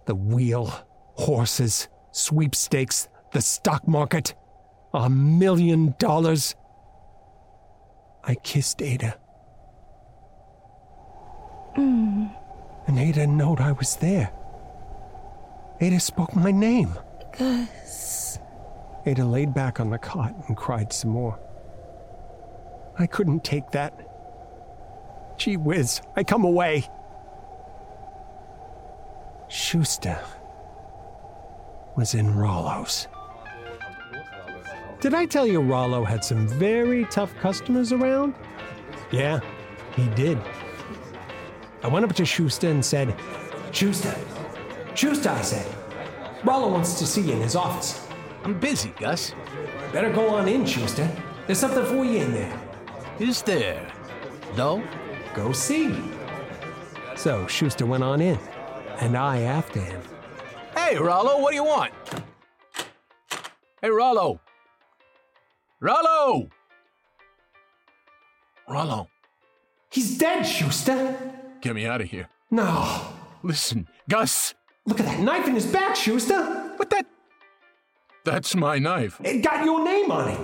The 0.06 0.14
wheel, 0.14 0.72
horses, 1.14 1.88
sweepstakes, 2.16 3.08
the 3.32 3.40
stock 3.40 3.86
market. 3.86 4.34
A 4.94 5.10
million 5.10 5.94
dollars. 5.98 6.54
I 8.24 8.34
kissed 8.36 8.80
Ada. 8.80 9.18
Mm. 11.76 12.34
And 12.86 12.98
Ada 12.98 13.26
knowed 13.26 13.60
I 13.60 13.72
was 13.72 13.96
there. 13.96 14.32
Ada 15.80 16.00
spoke 16.00 16.34
my 16.34 16.50
name. 16.50 16.94
Gus. 17.38 18.38
Ada 19.04 19.24
laid 19.24 19.52
back 19.52 19.78
on 19.78 19.90
the 19.90 19.98
cot 19.98 20.34
and 20.48 20.56
cried 20.56 20.92
some 20.92 21.10
more. 21.10 21.38
I 22.98 23.06
couldn't 23.06 23.44
take 23.44 23.70
that. 23.72 23.92
Gee 25.36 25.58
whiz, 25.58 26.00
I 26.16 26.24
come 26.24 26.44
away. 26.44 26.88
Schuster 29.48 30.18
was 31.96 32.14
in 32.14 32.34
Rollo's. 32.34 33.08
Did 35.00 35.14
I 35.14 35.26
tell 35.26 35.46
you 35.46 35.60
Rollo 35.60 36.04
had 36.04 36.24
some 36.24 36.46
very 36.46 37.04
tough 37.06 37.34
customers 37.36 37.92
around? 37.92 38.34
Yeah, 39.10 39.40
he 39.94 40.08
did. 40.10 40.38
I 41.82 41.88
went 41.88 42.04
up 42.04 42.14
to 42.14 42.24
Schuster 42.24 42.68
and 42.68 42.84
said, 42.84 43.14
Schuster, 43.72 44.14
Schuster, 44.94 45.30
I 45.30 45.42
said, 45.42 45.66
Rollo 46.44 46.68
wants 46.70 46.98
to 46.98 47.06
see 47.06 47.22
you 47.22 47.32
in 47.32 47.40
his 47.40 47.56
office. 47.56 48.06
I'm 48.44 48.58
busy, 48.58 48.92
Gus. 48.98 49.34
Better 49.92 50.10
go 50.10 50.28
on 50.30 50.48
in, 50.48 50.64
Schuster. 50.64 51.10
There's 51.46 51.58
something 51.58 51.84
for 51.84 52.04
you 52.04 52.22
in 52.22 52.32
there. 52.32 52.60
Is 53.18 53.42
there? 53.42 53.90
No? 54.56 54.82
Go 55.34 55.52
see. 55.52 55.94
So 57.16 57.46
Schuster 57.46 57.86
went 57.86 58.02
on 58.02 58.20
in, 58.20 58.38
and 59.00 59.16
I 59.16 59.40
after 59.42 59.80
him. 59.80 60.02
Hey, 60.86 60.98
Rollo, 60.98 61.40
what 61.40 61.50
do 61.50 61.56
you 61.56 61.64
want? 61.64 61.92
Hey, 63.82 63.90
Rollo. 63.90 64.38
Rollo! 65.80 66.48
Rollo, 68.68 69.08
He's 69.90 70.16
dead, 70.16 70.44
Schuster. 70.44 71.16
get 71.60 71.74
me 71.74 71.86
out 71.86 72.00
of 72.02 72.08
here. 72.08 72.28
No. 72.52 73.00
Listen, 73.42 73.88
Gus, 74.08 74.54
Look 74.86 75.00
at 75.00 75.06
that 75.06 75.18
knife 75.18 75.48
in 75.48 75.56
his 75.56 75.66
back, 75.66 75.96
Schuster. 75.96 76.40
what 76.76 76.88
that? 76.90 77.04
That's 78.24 78.54
my 78.54 78.78
knife. 78.78 79.20
It 79.24 79.42
got 79.42 79.64
your 79.64 79.84
name 79.84 80.12
on 80.12 80.28
it. 80.28 80.40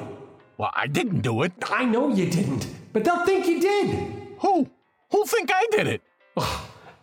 Well, 0.59 0.73
I 0.75 0.89
didn't 0.89 1.21
do 1.21 1.43
it. 1.43 1.53
I 1.71 1.85
know 1.85 2.09
you 2.13 2.29
didn't, 2.29 2.67
but 2.93 3.05
they'll 3.05 3.25
think 3.25 3.47
you 3.47 3.61
did. 3.61 4.13
Who? 4.41 4.69
Who'll 5.13 5.27
think 5.27 5.51
I 5.55 5.67
did 5.71 5.87
it? 5.87 6.03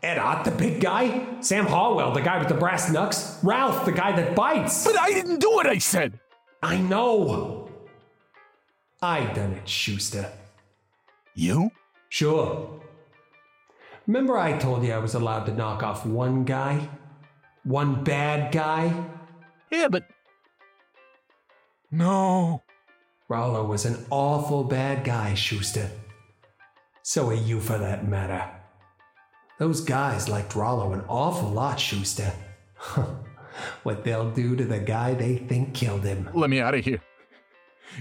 Ed 0.01 0.17
Ott, 0.17 0.45
the 0.45 0.51
big 0.51 0.79
guy. 0.79 1.41
Sam 1.41 1.65
Harwell, 1.65 2.13
the 2.13 2.21
guy 2.21 2.39
with 2.39 2.47
the 2.47 2.53
brass 2.53 2.89
knucks. 2.91 3.37
Ralph, 3.43 3.85
the 3.85 3.91
guy 3.91 4.13
that 4.15 4.35
bites. 4.35 4.85
But 4.85 4.97
I 4.99 5.09
didn't 5.09 5.39
do 5.39 5.59
it, 5.59 5.67
I 5.67 5.77
said. 5.77 6.19
I 6.63 6.77
know. 6.77 7.69
I 9.01 9.25
done 9.33 9.53
it, 9.53 9.67
Schuster. 9.67 10.31
You? 11.35 11.71
Sure. 12.09 12.81
Remember 14.07 14.37
I 14.37 14.57
told 14.57 14.83
you 14.83 14.93
I 14.93 14.97
was 14.97 15.13
allowed 15.13 15.45
to 15.45 15.53
knock 15.53 15.83
off 15.83 16.05
one 16.05 16.43
guy? 16.43 16.89
One 17.63 18.03
bad 18.03 18.51
guy? 18.51 18.93
Yeah, 19.69 19.87
but. 19.89 20.03
No. 21.91 22.63
Rollo 23.27 23.65
was 23.65 23.85
an 23.85 24.05
awful 24.09 24.63
bad 24.63 25.03
guy, 25.03 25.33
Schuster. 25.35 25.91
So 27.03 27.29
are 27.29 27.33
you 27.33 27.59
for 27.59 27.77
that 27.77 28.07
matter. 28.07 28.58
Those 29.59 29.81
guys 29.81 30.29
liked 30.29 30.55
Rollo 30.55 30.93
an 30.93 31.03
awful 31.09 31.49
lot, 31.49 31.79
Schuster. 31.79 32.31
what 33.83 34.05
they'll 34.05 34.31
do 34.31 34.55
to 34.55 34.63
the 34.63 34.79
guy 34.79 35.13
they 35.13 35.35
think 35.35 35.73
killed 35.73 36.05
him. 36.05 36.29
Let 36.33 36.49
me 36.49 36.61
out 36.61 36.75
of 36.75 36.85
here. 36.85 37.01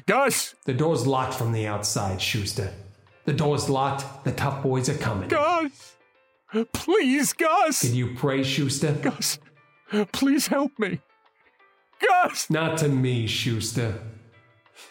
Gus! 0.07 0.55
The 0.67 0.75
door's 0.75 1.05
locked 1.05 1.35
from 1.35 1.51
the 1.51 1.67
outside, 1.67 2.23
Schuster. 2.23 2.73
The 3.25 3.33
door's 3.33 3.69
locked. 3.69 4.25
The 4.25 4.31
tough 4.31 4.63
boys 4.63 4.89
are 4.89 4.97
coming. 4.99 5.29
Gus! 5.29 5.97
Please, 6.73 7.33
Gus! 7.33 7.81
Can 7.81 7.95
you 7.95 8.15
pray, 8.15 8.45
Schuster? 8.45 8.93
Gus, 8.93 9.41
please 10.13 10.47
help 10.47 10.79
me. 10.79 11.01
Gus! 12.01 12.49
Not 12.51 12.79
to 12.79 12.89
me, 12.89 13.27
Schuster. 13.27 14.01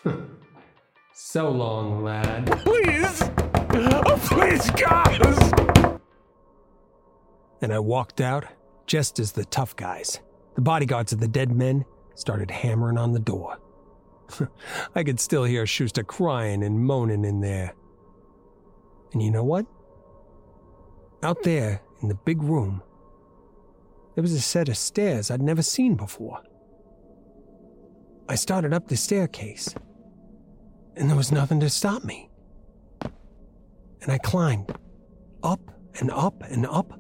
so 1.14 1.50
long, 1.50 2.04
lad. 2.04 2.52
Please! 2.60 3.24
Oh, 3.72 4.20
please, 4.26 4.70
Gus! 4.72 5.67
And 7.62 7.74
I 7.74 7.80
walked 7.80 8.22
out 8.22 8.46
just 8.86 9.20
as 9.20 9.32
the 9.32 9.46
tough 9.46 9.76
guys, 9.76 10.20
the 10.56 10.62
bodyguards 10.62 11.12
of 11.12 11.20
the 11.20 11.28
dead 11.28 11.52
men, 11.52 11.86
started 12.16 12.50
hammering 12.50 12.98
on 12.98 13.14
the 13.14 13.20
door. 13.20 13.58
I 14.96 15.04
could 15.04 15.20
still 15.20 15.44
hear 15.44 15.66
Schuster 15.66 16.04
crying 16.04 16.64
and 16.64 16.80
moaning 16.80 17.26
in 17.26 17.42
there. 17.42 17.74
And 19.14 19.22
you 19.22 19.32
know 19.32 19.44
what? 19.44 19.66
Out 21.24 21.44
there 21.44 21.82
in 22.02 22.08
the 22.08 22.16
big 22.16 22.42
room, 22.42 22.82
there 24.16 24.22
was 24.22 24.34
a 24.34 24.42
set 24.42 24.70
of 24.70 24.78
stairs 24.78 25.30
I'd 25.30 25.42
never 25.42 25.62
seen 25.62 25.96
before. 25.96 26.42
I 28.30 28.36
started 28.36 28.74
up 28.74 28.88
the 28.88 28.98
staircase, 28.98 29.74
and 30.96 31.10
there 31.10 31.16
was 31.16 31.32
nothing 31.32 31.60
to 31.62 31.70
stop 31.70 32.04
me. 32.04 32.30
And 34.02 34.12
I 34.12 34.18
climbed 34.18 34.76
up 35.44 35.62
and 36.00 36.12
up 36.12 36.42
and 36.44 36.66
up, 36.66 37.00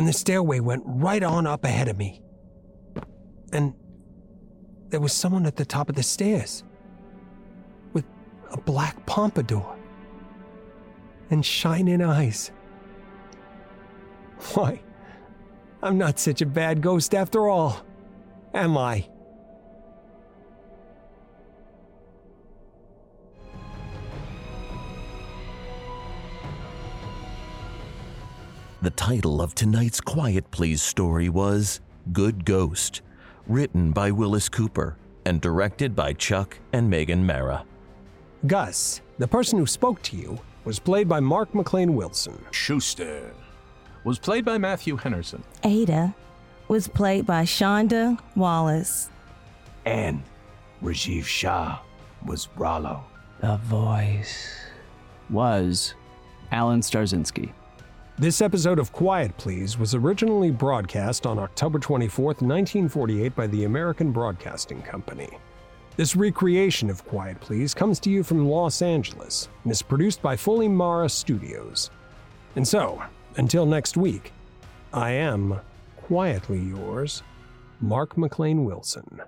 and 0.00 0.08
the 0.08 0.14
stairway 0.14 0.60
went 0.60 0.82
right 0.86 1.22
on 1.22 1.46
up 1.46 1.62
ahead 1.62 1.86
of 1.86 1.98
me. 1.98 2.22
And 3.52 3.74
there 4.88 4.98
was 4.98 5.12
someone 5.12 5.44
at 5.44 5.56
the 5.56 5.66
top 5.66 5.90
of 5.90 5.94
the 5.94 6.02
stairs 6.02 6.64
with 7.92 8.06
a 8.50 8.58
black 8.58 9.04
pompadour 9.04 9.76
and 11.28 11.44
shining 11.44 12.00
eyes. 12.00 12.50
Why, 14.54 14.80
I'm 15.82 15.98
not 15.98 16.18
such 16.18 16.40
a 16.40 16.46
bad 16.46 16.80
ghost 16.80 17.14
after 17.14 17.50
all, 17.50 17.84
am 18.54 18.78
I? 18.78 19.06
The 28.82 28.90
title 28.90 29.42
of 29.42 29.54
tonight's 29.54 30.00
Quiet 30.00 30.50
Please 30.50 30.80
story 30.80 31.28
was 31.28 31.82
Good 32.14 32.46
Ghost, 32.46 33.02
written 33.46 33.92
by 33.92 34.10
Wyllis 34.10 34.48
Cooper 34.48 34.96
and 35.26 35.38
directed 35.38 35.94
by 35.94 36.14
Chuck 36.14 36.58
and 36.72 36.88
Megan 36.88 37.26
Mara. 37.26 37.66
Gus, 38.46 39.02
the 39.18 39.28
person 39.28 39.58
who 39.58 39.66
spoke 39.66 40.00
to 40.04 40.16
you, 40.16 40.38
was 40.64 40.78
played 40.78 41.10
by 41.10 41.20
Mark 41.20 41.54
McLean 41.54 41.94
Wilson. 41.94 42.42
Schuster 42.52 43.34
was 44.04 44.18
played 44.18 44.46
by 44.46 44.56
Matthew 44.56 44.96
Henderson. 44.96 45.44
Ada 45.62 46.14
was 46.68 46.88
played 46.88 47.26
by 47.26 47.44
Shonda 47.44 48.18
Wallace. 48.34 49.10
And 49.84 50.22
Rajiv 50.82 51.24
Shah 51.24 51.80
was 52.24 52.48
Rollo. 52.56 53.04
The 53.42 53.58
voice 53.58 54.56
was 55.28 55.92
Alan 56.50 56.80
Starzinski. 56.80 57.52
This 58.20 58.42
episode 58.42 58.78
of 58.78 58.92
Quiet 58.92 59.34
Please 59.38 59.78
was 59.78 59.94
originally 59.94 60.50
broadcast 60.50 61.24
on 61.24 61.38
October 61.38 61.78
24, 61.78 62.26
1948 62.26 63.34
by 63.34 63.46
the 63.46 63.64
American 63.64 64.12
Broadcasting 64.12 64.82
Company. 64.82 65.30
This 65.96 66.14
recreation 66.14 66.90
of 66.90 67.02
Quiet 67.06 67.40
Please 67.40 67.72
comes 67.72 67.98
to 68.00 68.10
you 68.10 68.22
from 68.22 68.46
Los 68.46 68.82
Angeles 68.82 69.48
and 69.64 69.72
is 69.72 69.80
produced 69.80 70.20
by 70.20 70.36
Fully 70.36 70.68
Mara 70.68 71.08
Studios. 71.08 71.88
And 72.56 72.68
so, 72.68 73.02
until 73.38 73.64
next 73.64 73.96
week, 73.96 74.34
I 74.92 75.12
am 75.12 75.58
quietly 75.96 76.60
yours, 76.60 77.22
Mark 77.80 78.18
McLean 78.18 78.66
Wilson. 78.66 79.22